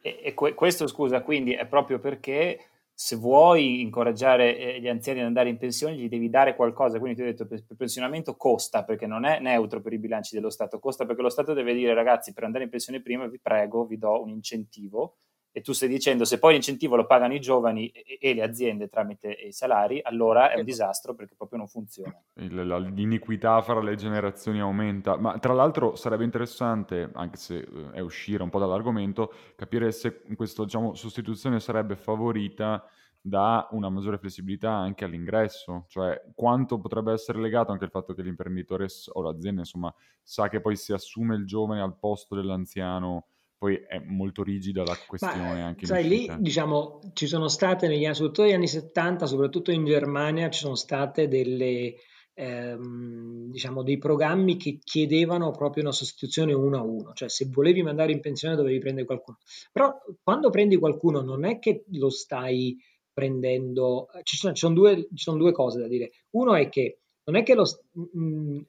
E, 0.00 0.20
e 0.22 0.32
questo, 0.32 0.86
scusa, 0.86 1.20
quindi 1.20 1.52
è 1.52 1.66
proprio 1.66 1.98
perché 1.98 2.58
se 2.98 3.14
vuoi 3.16 3.82
incoraggiare 3.82 4.56
eh, 4.56 4.80
gli 4.80 4.88
anziani 4.88 5.20
ad 5.20 5.26
andare 5.26 5.50
in 5.50 5.58
pensione, 5.58 5.96
gli 5.96 6.08
devi 6.08 6.30
dare 6.30 6.56
qualcosa. 6.56 6.98
Quindi 6.98 7.16
ti 7.16 7.22
ho 7.22 7.30
detto, 7.30 7.46
il 7.52 7.76
pensionamento 7.76 8.36
costa 8.36 8.84
perché 8.84 9.06
non 9.06 9.26
è 9.26 9.38
neutro 9.38 9.82
per 9.82 9.92
i 9.92 9.98
bilanci 9.98 10.34
dello 10.34 10.48
Stato, 10.48 10.78
costa 10.78 11.04
perché 11.04 11.20
lo 11.20 11.28
Stato 11.28 11.52
deve 11.52 11.74
dire 11.74 11.92
ragazzi, 11.92 12.32
per 12.32 12.44
andare 12.44 12.64
in 12.64 12.70
pensione 12.70 13.02
prima 13.02 13.26
vi 13.26 13.38
prego, 13.38 13.84
vi 13.84 13.98
do 13.98 14.22
un 14.22 14.30
incentivo. 14.30 15.18
E 15.56 15.62
tu 15.62 15.72
stai 15.72 15.88
dicendo, 15.88 16.26
se 16.26 16.38
poi 16.38 16.52
l'incentivo 16.52 16.96
lo 16.96 17.06
pagano 17.06 17.32
i 17.32 17.40
giovani 17.40 17.88
e, 17.88 18.18
e 18.20 18.34
le 18.34 18.42
aziende 18.42 18.88
tramite 18.88 19.30
i 19.30 19.52
salari, 19.52 20.02
allora 20.02 20.50
è 20.50 20.58
un 20.58 20.66
disastro 20.66 21.14
perché 21.14 21.34
proprio 21.34 21.60
non 21.60 21.66
funziona. 21.66 22.14
Il, 22.34 22.66
la, 22.66 22.76
l'iniquità 22.76 23.62
fra 23.62 23.80
le 23.80 23.94
generazioni 23.94 24.60
aumenta, 24.60 25.16
ma 25.16 25.38
tra 25.38 25.54
l'altro 25.54 25.96
sarebbe 25.96 26.24
interessante, 26.24 27.08
anche 27.14 27.38
se 27.38 27.56
eh, 27.56 27.90
è 27.92 28.00
uscire 28.00 28.42
un 28.42 28.50
po' 28.50 28.58
dall'argomento, 28.58 29.32
capire 29.56 29.92
se 29.92 30.20
questa 30.36 30.64
diciamo, 30.64 30.92
sostituzione 30.92 31.58
sarebbe 31.58 31.96
favorita 31.96 32.86
da 33.18 33.66
una 33.70 33.88
maggiore 33.88 34.18
flessibilità 34.18 34.72
anche 34.72 35.06
all'ingresso, 35.06 35.86
cioè 35.88 36.22
quanto 36.34 36.78
potrebbe 36.78 37.12
essere 37.12 37.40
legato 37.40 37.72
anche 37.72 37.84
il 37.84 37.90
fatto 37.90 38.12
che 38.12 38.20
l'imprenditore 38.20 38.88
o 39.14 39.22
l'azienda 39.22 39.62
insomma 39.62 39.92
sa 40.22 40.50
che 40.50 40.60
poi 40.60 40.76
si 40.76 40.92
assume 40.92 41.34
il 41.34 41.46
giovane 41.46 41.80
al 41.80 41.98
posto 41.98 42.34
dell'anziano, 42.34 43.28
poi 43.58 43.76
è 43.76 43.98
molto 43.98 44.42
rigida 44.42 44.82
la 44.82 44.96
questione 45.06 45.54
Ma, 45.54 45.66
anche 45.66 45.86
sai, 45.86 46.06
lì 46.06 46.30
diciamo 46.38 47.00
ci 47.14 47.26
sono 47.26 47.48
state 47.48 47.88
negli 47.88 48.04
anni, 48.04 48.14
soprattutto 48.14 48.42
negli 48.42 48.54
anni 48.54 48.68
70, 48.68 49.26
soprattutto 49.26 49.70
in 49.70 49.84
Germania, 49.84 50.50
ci 50.50 50.60
sono 50.60 50.74
state 50.74 51.26
delle 51.28 51.94
ehm, 52.34 53.50
diciamo 53.50 53.82
dei 53.82 53.98
programmi 53.98 54.56
che 54.56 54.78
chiedevano 54.82 55.50
proprio 55.52 55.82
una 55.84 55.92
sostituzione 55.92 56.52
uno 56.52 56.76
a 56.76 56.82
uno, 56.82 57.12
cioè 57.14 57.28
se 57.28 57.48
volevi 57.50 57.82
mandare 57.82 58.12
in 58.12 58.20
pensione 58.20 58.56
dovevi 58.56 58.78
prendere 58.78 59.06
qualcuno. 59.06 59.38
Però 59.72 59.94
quando 60.22 60.50
prendi 60.50 60.76
qualcuno 60.76 61.22
non 61.22 61.44
è 61.44 61.58
che 61.58 61.84
lo 61.92 62.10
stai 62.10 62.76
prendendo, 63.12 64.08
ci 64.22 64.36
sono, 64.36 64.52
ci 64.52 64.60
sono, 64.60 64.74
due, 64.74 65.08
ci 65.14 65.22
sono 65.22 65.38
due, 65.38 65.52
cose 65.52 65.80
da 65.80 65.88
dire. 65.88 66.10
Uno 66.32 66.54
è 66.54 66.68
che 66.68 66.98
non 67.24 67.36
è 67.36 67.42
che 67.42 67.54
lo, 67.54 67.64
mh, 67.92 68.60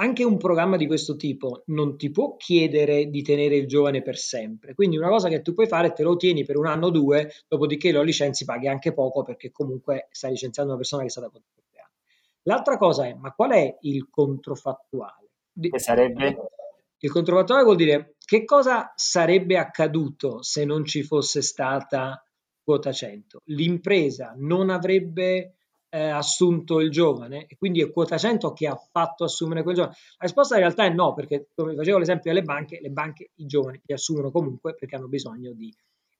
anche 0.00 0.24
un 0.24 0.38
programma 0.38 0.78
di 0.78 0.86
questo 0.86 1.14
tipo 1.14 1.62
non 1.66 1.98
ti 1.98 2.10
può 2.10 2.36
chiedere 2.36 3.10
di 3.10 3.22
tenere 3.22 3.56
il 3.56 3.66
giovane 3.66 4.00
per 4.00 4.16
sempre. 4.16 4.74
Quindi 4.74 4.96
una 4.96 5.10
cosa 5.10 5.28
che 5.28 5.42
tu 5.42 5.52
puoi 5.52 5.66
fare 5.66 5.88
è 5.88 5.92
te 5.92 6.02
lo 6.02 6.16
tieni 6.16 6.42
per 6.42 6.56
un 6.56 6.66
anno 6.66 6.86
o 6.86 6.90
due, 6.90 7.30
dopodiché 7.46 7.92
lo 7.92 8.02
licenzi, 8.02 8.46
paghi 8.46 8.66
anche 8.66 8.94
poco 8.94 9.22
perché 9.22 9.50
comunque 9.50 10.08
stai 10.10 10.30
licenziando 10.30 10.72
una 10.72 10.80
persona 10.80 11.02
che 11.02 11.08
è 11.08 11.10
stata 11.10 11.28
contro 11.28 11.50
tre 11.70 11.80
anni. 11.80 11.94
L'altra 12.44 12.78
cosa 12.78 13.06
è, 13.06 13.14
ma 13.14 13.32
qual 13.32 13.50
è 13.50 13.76
il 13.82 14.08
controfattuale? 14.08 15.28
Che 15.52 15.78
sarebbe? 15.78 16.36
Il 16.96 17.10
controfattuale 17.10 17.64
vuol 17.64 17.76
dire 17.76 18.14
che 18.24 18.44
cosa 18.46 18.92
sarebbe 18.96 19.58
accaduto 19.58 20.42
se 20.42 20.64
non 20.64 20.86
ci 20.86 21.02
fosse 21.02 21.42
stata 21.42 22.24
quota 22.62 22.90
100. 22.90 23.42
L'impresa 23.46 24.32
non 24.36 24.70
avrebbe 24.70 25.56
eh, 25.90 26.08
assunto 26.08 26.80
il 26.80 26.90
giovane 26.90 27.46
e 27.46 27.56
quindi 27.56 27.82
è 27.82 27.90
quota 27.90 28.16
100 28.16 28.52
che 28.52 28.66
ha 28.68 28.76
fatto 28.76 29.24
assumere 29.24 29.62
quel 29.62 29.74
giovane? 29.74 29.94
La 30.18 30.26
risposta 30.26 30.54
in 30.54 30.60
realtà 30.60 30.84
è 30.84 30.90
no, 30.90 31.12
perché 31.14 31.48
come 31.54 31.74
facevo 31.74 31.98
l'esempio 31.98 32.32
delle 32.32 32.44
banche, 32.44 32.78
le 32.80 32.90
banche 32.90 33.30
i 33.34 33.46
giovani 33.46 33.80
li 33.84 33.94
assumono 33.94 34.30
comunque 34.30 34.74
perché 34.74 34.96
hanno 34.96 35.08
bisogno 35.08 35.52
di, 35.52 35.74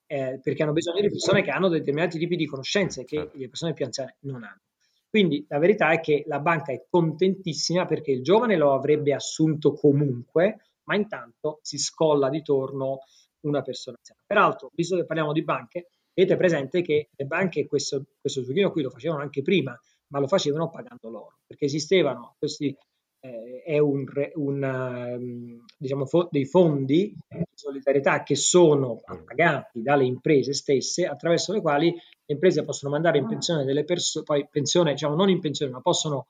eh, 0.07 0.41
perché 0.43 0.63
hanno 0.63 0.73
bisogno 0.73 1.01
di 1.01 1.09
persone 1.09 1.43
che 1.43 1.51
hanno 1.51 1.69
determinati 1.69 2.19
tipi 2.19 2.37
di 2.37 2.47
conoscenze 2.47 3.05
che 3.05 3.17
certo. 3.17 3.39
le 3.39 3.49
persone 3.49 3.73
più 3.73 3.85
anziane 3.85 4.17
non 4.21 4.43
hanno. 4.43 4.61
Quindi 5.09 5.45
la 5.49 5.59
verità 5.59 5.91
è 5.91 6.01
che 6.01 6.25
la 6.27 6.39
banca 6.39 6.73
è 6.73 6.85
contentissima 6.89 7.85
perché 7.85 8.13
il 8.13 8.23
giovane 8.23 8.57
lo 8.57 8.75
avrebbe 8.75 9.13
assunto 9.13 9.73
comunque, 9.73 10.59
ma 10.85 10.95
intanto 10.95 11.59
si 11.63 11.79
scolla 11.79 12.29
di 12.29 12.43
torno 12.43 13.01
una 13.41 13.63
persona 13.63 13.97
anziana. 13.97 14.21
Peraltro, 14.25 14.71
visto 14.73 14.97
che 14.97 15.07
parliamo 15.07 15.33
di 15.33 15.43
banche, 15.43 15.89
Avete 16.21 16.37
presente 16.37 16.83
che 16.83 17.09
le 17.17 17.25
banche 17.25 17.67
questo, 17.67 18.05
questo 18.21 18.43
giochino 18.43 18.71
qui 18.71 18.83
lo 18.83 18.91
facevano 18.91 19.23
anche 19.23 19.41
prima, 19.41 19.79
ma 20.09 20.19
lo 20.19 20.27
facevano 20.27 20.69
pagando 20.69 21.09
loro, 21.09 21.39
perché 21.47 21.65
esistevano 21.65 22.35
questi, 22.39 22.77
eh, 23.21 23.63
è 23.65 23.79
un, 23.79 24.05
un 24.35 24.63
um, 24.63 25.65
diciamo, 25.79 26.07
dei 26.31 26.45
fondi 26.45 27.17
di 27.27 27.43
solidarietà 27.55 28.23
che 28.23 28.37
sono 28.37 29.01
pagati 29.25 29.81
dalle 29.81 30.05
imprese 30.05 30.53
stesse, 30.53 31.07
attraverso 31.07 31.55
le 31.55 31.63
quali 31.63 31.91
le 31.91 32.35
imprese 32.35 32.65
possono 32.65 32.93
mandare 32.93 33.17
in 33.17 33.27
pensione 33.27 33.65
delle 33.65 33.85
persone, 33.85 34.25
poi 34.27 34.47
pensione, 34.47 34.93
diciamo 34.93 35.15
non 35.15 35.31
in 35.31 35.41
pensione, 35.41 35.73
ma 35.73 35.81
possono 35.81 36.27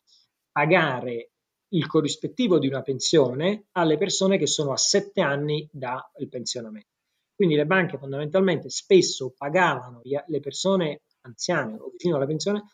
pagare 0.53 1.31
il 1.73 1.87
corrispettivo 1.89 2.61
di 2.61 2.69
una 2.69 2.83
pensione 2.83 3.65
alle 3.73 3.97
persone 3.97 4.39
che 4.39 4.47
sono 4.47 4.71
a 4.71 4.77
sette 4.77 5.21
anni 5.21 5.69
dal 5.73 6.01
pensionamento. 6.29 6.91
Quindi 7.41 7.57
le 7.57 7.65
banche 7.65 7.97
fondamentalmente 7.97 8.69
spesso 8.69 9.33
pagavano 9.35 10.03
le 10.05 10.41
persone 10.41 11.05
anziane 11.23 11.79
o 11.79 11.89
vicino 11.89 12.17
alla 12.17 12.27
pensione 12.27 12.65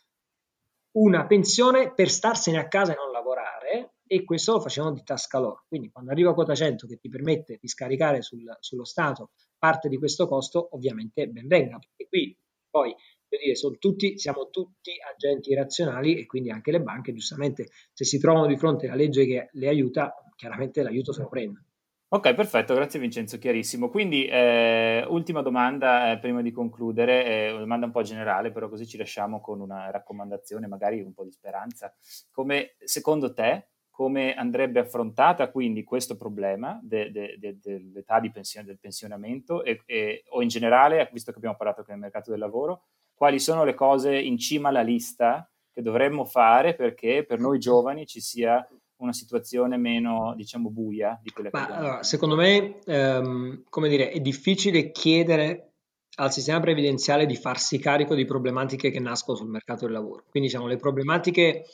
una 0.96 1.24
pensione 1.24 1.94
per 1.94 2.11
starsene 2.11 2.59
a 2.59 2.66
casa 2.66 2.92
e 2.92 2.96
non 2.96 3.12
lavorare 3.12 3.92
e 4.05 4.24
questo 4.24 4.55
lo 4.55 4.61
facevano 4.61 4.94
di 4.94 5.05
tasca 5.05 5.38
loro. 5.38 5.66
Quindi 5.68 5.88
quando 5.92 6.11
arriva 6.11 6.35
quota 6.35 6.57
100 6.57 6.88
che 6.88 6.96
ti 6.96 7.09
permette 7.09 7.59
di 7.61 7.68
scaricare 7.68 8.22
sul, 8.22 8.42
sullo 8.59 8.83
Stato 8.83 9.31
parte 9.57 9.88
di 9.88 9.98
questo 9.98 10.26
costo, 10.26 10.66
ovviamente 10.72 11.29
ben 11.29 11.46
venga, 11.46 11.79
perché 11.79 12.09
qui 12.09 12.37
poi 12.68 12.92
dire, 13.29 13.55
tutti, 13.79 14.18
siamo 14.18 14.50
tutti 14.50 14.90
agenti 15.14 15.55
razionali 15.55 16.18
e 16.18 16.26
quindi 16.26 16.50
anche 16.50 16.72
le 16.72 16.81
banche, 16.81 17.12
giustamente, 17.12 17.68
se 17.92 18.05
si 18.05 18.18
trovano 18.18 18.46
di 18.46 18.57
fronte 18.57 18.87
alla 18.87 18.96
legge 18.96 19.26
che 19.26 19.48
le 19.52 19.68
aiuta, 19.68 20.12
chiaramente 20.35 20.83
l'aiuto 20.83 21.12
se 21.12 21.22
lo 21.22 21.29
prendono. 21.29 21.65
Ok, 22.09 22.35
perfetto, 22.35 22.73
grazie 22.73 23.01
Vincenzo, 23.01 23.37
chiarissimo. 23.37 23.88
Quindi, 23.88 24.27
eh, 24.27 25.05
ultima 25.09 25.42
domanda 25.42 26.12
eh, 26.12 26.21
prima 26.21 26.40
di 26.40 26.53
concludere, 26.53 27.25
eh, 27.25 27.51
una 27.51 27.61
domanda 27.61 27.87
un 27.87 27.92
po' 27.92 28.03
generale, 28.03 28.53
però 28.53 28.69
così 28.69 28.87
ci 28.87 28.97
lasciamo 28.97 29.40
con 29.40 29.61
una 29.61 29.90
raccomandazione, 29.90 30.69
magari 30.69 31.01
un 31.01 31.12
po' 31.12 31.25
di 31.25 31.33
speranza. 31.33 31.92
Come 32.31 32.77
secondo 32.85 33.33
te, 33.35 33.71
come 33.90 34.35
andrebbe 34.35 34.79
affrontata 34.79 35.51
quindi 35.51 35.83
questo 35.83 36.16
problema 36.16 36.79
de, 36.81 37.11
de, 37.11 37.38
de, 37.40 37.59
dell'età 37.61 38.21
di 38.21 38.31
pensione, 38.31 38.66
del 38.66 38.79
pensionamento 38.79 39.64
e, 39.64 39.83
e, 39.85 40.23
o 40.29 40.42
in 40.42 40.49
generale, 40.49 41.09
visto 41.12 41.33
che 41.33 41.38
abbiamo 41.38 41.57
parlato 41.57 41.81
anche 41.81 41.90
del 41.90 42.01
mercato 42.01 42.31
del 42.31 42.38
lavoro, 42.38 42.85
quali 43.14 43.40
sono 43.40 43.64
le 43.64 43.75
cose 43.75 44.16
in 44.16 44.38
cima 44.38 44.69
alla 44.69 44.83
lista 44.83 45.51
che 45.73 45.83
dovremmo 45.83 46.25
fare 46.25 46.77
perché 46.77 47.25
per 47.25 47.40
noi 47.40 47.59
giovani 47.59 48.07
ci 48.07 48.21
sia 48.21 48.64
una 48.99 49.13
situazione 49.13 49.77
meno, 49.77 50.35
diciamo, 50.37 50.71
buia 50.71 51.19
di 51.23 51.31
quella 51.31 51.51
che 51.51 51.59
Ma, 51.59 51.67
allora, 51.67 52.03
secondo 52.03 52.37
me, 52.37 52.79
ehm, 52.85 53.65
come 53.69 53.89
dire, 53.89 54.11
è 54.11 54.21
difficile 54.21 54.91
chiedere 54.91 55.73
al 56.19 56.33
sistema 56.33 56.61
previdenziale 56.61 57.27
di 57.27 57.37
farsi 57.37 57.79
carico 57.79 58.15
di 58.15 58.25
problematiche 58.25 58.91
che 58.91 59.01
nascono 59.01 59.37
sul 59.37 59.49
mercato 59.49 59.85
del 59.85 59.95
lavoro. 59.95 60.25
Quindi, 60.31 60.49
diciamo, 60.49 60.67
le 60.67 60.77
problematiche 60.77 61.65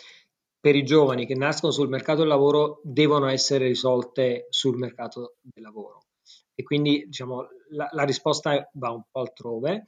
per 0.63 0.77
i 0.77 0.85
giovani 0.85 1.27
che 1.27 1.35
nascono 1.35 1.73
sul 1.73 1.89
mercato 1.89 2.21
del 2.21 2.29
lavoro 2.29 2.81
devono 2.85 3.27
essere 3.27 3.67
risolte 3.67 4.47
sul 4.51 4.79
mercato 4.79 5.35
del 5.43 5.65
lavoro. 5.65 6.05
E 6.55 6.63
quindi 6.63 7.05
diciamo, 7.07 7.49
la, 7.71 7.89
la 7.91 8.05
risposta 8.05 8.71
va 8.75 8.91
un 8.91 9.03
po' 9.11 9.21
altrove. 9.21 9.87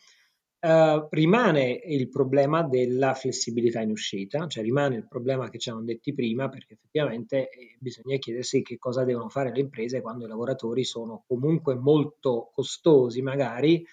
Uh, 0.65 1.09
rimane 1.11 1.79
il 1.85 2.09
problema 2.09 2.63
della 2.63 3.13
flessibilità 3.13 3.83
in 3.83 3.91
uscita, 3.91 4.47
cioè 4.47 4.63
rimane 4.63 4.97
il 4.97 5.07
problema 5.07 5.51
che 5.51 5.59
ci 5.59 5.69
hanno 5.69 5.83
detti 5.83 6.15
prima, 6.15 6.49
perché 6.49 6.73
effettivamente 6.73 7.51
eh, 7.51 7.77
bisogna 7.79 8.17
chiedersi 8.17 8.63
che 8.63 8.79
cosa 8.79 9.05
devono 9.05 9.29
fare 9.29 9.53
le 9.53 9.61
imprese 9.61 10.01
quando 10.01 10.25
i 10.25 10.29
lavoratori 10.29 10.83
sono 10.83 11.23
comunque 11.27 11.75
molto 11.75 12.51
costosi, 12.55 13.21
magari 13.21 13.87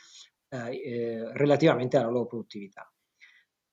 eh, 0.48 0.58
eh, 0.82 1.34
relativamente 1.34 1.98
alla 1.98 2.10
loro 2.10 2.28
produttività. 2.28 2.90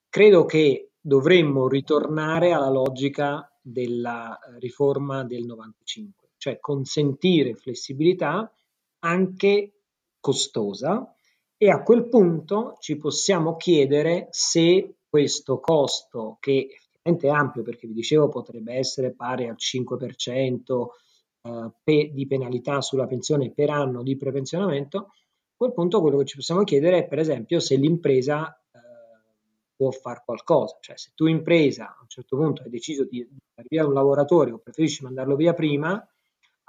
Credo 0.09 0.43
che 0.43 0.91
dovremmo 0.99 1.69
ritornare 1.69 2.51
alla 2.51 2.69
logica 2.69 3.49
della 3.61 4.37
eh, 4.37 4.59
riforma 4.59 5.23
del 5.23 5.45
95, 5.45 6.31
cioè 6.35 6.59
consentire 6.59 7.55
flessibilità 7.55 8.53
anche 8.99 9.83
costosa 10.19 11.13
e 11.61 11.69
a 11.69 11.83
quel 11.83 12.07
punto 12.07 12.77
ci 12.79 12.95
possiamo 12.95 13.57
chiedere 13.57 14.27
se 14.31 14.95
questo 15.09 15.59
costo, 15.59 16.37
che 16.39 16.69
effettivamente 16.71 17.27
è 17.27 17.31
ampio 17.31 17.63
perché 17.63 17.85
vi 17.85 17.93
dicevo 17.93 18.29
potrebbe 18.29 18.75
essere 18.75 19.11
pari 19.11 19.49
al 19.49 19.57
5% 19.57 20.85
eh, 21.83 22.11
di 22.13 22.27
penalità 22.27 22.79
sulla 22.79 23.07
pensione 23.07 23.51
per 23.51 23.71
anno 23.71 24.03
di 24.03 24.15
prepensionamento, 24.15 24.97
a 24.97 25.11
quel 25.57 25.73
punto 25.73 25.99
quello 25.99 26.19
che 26.19 26.25
ci 26.25 26.37
possiamo 26.37 26.63
chiedere 26.63 26.99
è 26.99 27.07
per 27.07 27.19
esempio 27.19 27.59
se 27.59 27.75
l'impresa 27.75 28.59
può 29.79 29.91
fare 29.91 30.23
qualcosa. 30.25 30.77
Cioè, 30.81 30.97
se 30.97 31.11
tu 31.15 31.25
impresa 31.25 31.85
a 31.85 31.99
un 32.01 32.09
certo 32.09 32.35
punto 32.35 32.63
hai 32.63 32.69
deciso 32.69 33.05
di 33.05 33.19
mandare 33.19 33.67
via 33.69 33.87
un 33.87 33.93
lavoratore 33.93 34.51
o 34.51 34.57
preferisci 34.57 35.03
mandarlo 35.03 35.37
via 35.37 35.53
prima, 35.53 36.05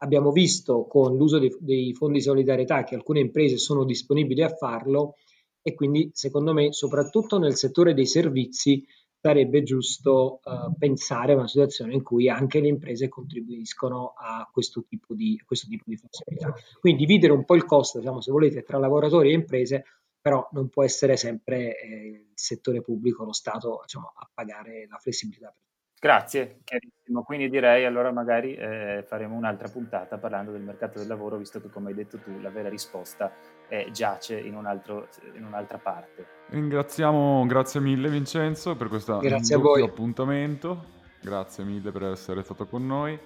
abbiamo 0.01 0.33
visto 0.33 0.87
con 0.87 1.17
l'uso 1.17 1.39
dei, 1.39 1.57
dei 1.61 1.95
fondi 1.95 2.19
di 2.19 2.25
solidarietà 2.25 2.85
che 2.85 2.95
alcune 2.95 3.21
imprese 3.21 3.57
sono 3.57 3.85
disponibili 3.85 4.43
a 4.43 4.55
farlo 4.55 5.15
e 5.63 5.75
quindi 5.75 6.11
secondo 6.13 6.53
me 6.53 6.73
soprattutto 6.73 7.39
nel 7.39 7.57
settore 7.57 7.95
dei 7.95 8.07
servizi 8.07 8.85
sarebbe 9.21 9.63
giusto 9.63 10.41
uh, 10.43 10.75
pensare 10.79 11.33
a 11.33 11.37
una 11.37 11.47
situazione 11.47 11.93
in 11.93 12.03
cui 12.03 12.31
anche 12.31 12.61
le 12.61 12.69
imprese 12.69 13.09
contribuiscono 13.09 14.15
a 14.17 14.49
questo 14.51 14.83
tipo 14.89 15.15
di, 15.15 15.39
questo 15.45 15.67
tipo 15.69 15.85
di 15.87 15.97
flessibilità. 15.97 16.55
Quindi 16.79 17.05
dividere 17.05 17.35
un 17.35 17.45
po' 17.45 17.55
il 17.55 17.67
costo, 17.67 17.99
diciamo, 17.99 18.23
se 18.23 18.33
volete, 18.33 18.63
tra 18.63 18.79
lavoratori 18.79 19.31
e 19.31 19.35
imprese 19.35 19.85
però 20.23 20.47
non 20.53 20.69
può 20.69 20.85
essere 20.85 21.17
sempre 21.17 21.81
eh, 21.81 22.27
il 22.31 22.33
settore 22.35 22.83
pubblico, 22.83 23.25
lo 23.25 23.33
Stato 23.33 23.81
diciamo, 23.83 24.13
a 24.15 24.31
pagare 24.33 24.87
la 24.89 24.99
flessibilità. 24.99 25.55
Grazie, 26.01 26.61
chiarissimo. 26.65 27.23
Quindi 27.23 27.51
direi 27.51 27.85
allora 27.85 28.11
magari 28.11 28.55
eh, 28.55 29.05
faremo 29.07 29.37
un'altra 29.37 29.69
puntata 29.69 30.17
parlando 30.17 30.51
del 30.51 30.63
mercato 30.63 30.99
del 30.99 31.07
lavoro, 31.07 31.37
visto 31.37 31.61
che 31.61 31.69
come 31.69 31.91
hai 31.91 31.95
detto 31.95 32.17
tu 32.17 32.41
la 32.41 32.49
vera 32.49 32.71
risposta 32.71 33.31
eh, 33.69 33.91
giace 33.93 34.41
in, 34.41 34.57
un 34.57 34.65
altro, 34.65 35.09
in, 35.35 35.45
un'altra 35.45 35.77
parte. 35.77 36.27
Ringraziamo, 36.49 37.45
grazie 37.47 37.81
mille 37.81 38.09
Vincenzo 38.09 38.77
per 38.77 38.89
questo 38.89 39.19
appuntamento, 39.19 40.85
grazie 41.21 41.65
mille 41.65 41.91
per 41.91 42.05
essere 42.05 42.43
stato 42.45 42.65
con 42.65 42.87
noi. 42.87 43.19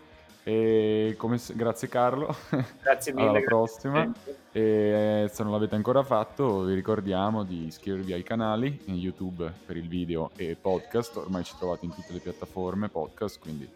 E 0.46 1.14
come, 1.16 1.40
grazie 1.54 1.88
Carlo. 1.88 2.36
Grazie 2.82 3.12
mille. 3.16 3.28
Alla 3.28 3.40
prossima. 3.40 4.12
E 4.52 5.28
se 5.32 5.42
non 5.42 5.52
l'avete 5.52 5.74
ancora 5.74 6.02
fatto, 6.02 6.64
vi 6.64 6.74
ricordiamo 6.74 7.44
di 7.44 7.64
iscrivervi 7.66 8.12
ai 8.12 8.22
canali 8.22 8.82
in 8.84 8.96
YouTube 8.96 9.50
per 9.64 9.78
il 9.78 9.88
video 9.88 10.30
e 10.36 10.54
podcast. 10.54 11.16
Ormai 11.16 11.44
ci 11.44 11.54
trovate 11.58 11.86
in 11.86 11.94
tutte 11.94 12.12
le 12.12 12.18
piattaforme 12.18 12.90
podcast, 12.90 13.40
quindi 13.40 13.68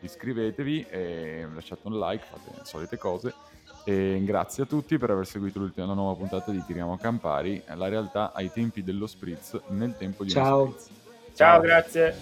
iscrivetevi 0.00 0.86
e 0.90 1.46
lasciate 1.54 1.82
un 1.84 1.98
like, 1.98 2.24
fate 2.28 2.50
le 2.58 2.64
solite 2.64 2.98
cose. 2.98 3.32
E 3.84 4.20
grazie 4.24 4.64
a 4.64 4.66
tutti 4.66 4.98
per 4.98 5.10
aver 5.10 5.26
seguito 5.26 5.60
l'ultima 5.60 5.94
nuova 5.94 6.14
puntata 6.18 6.50
di 6.50 6.60
Tiriamo 6.66 6.98
Campari, 6.98 7.62
la 7.74 7.86
realtà 7.86 8.32
ai 8.34 8.50
tempi 8.50 8.82
dello 8.82 9.06
spritz 9.06 9.60
nel 9.68 9.96
tempo 9.96 10.24
di 10.24 10.30
Ciao. 10.30 10.74
Ciao, 11.34 11.60
Ciao 11.60 11.60
grazie. 11.60 12.16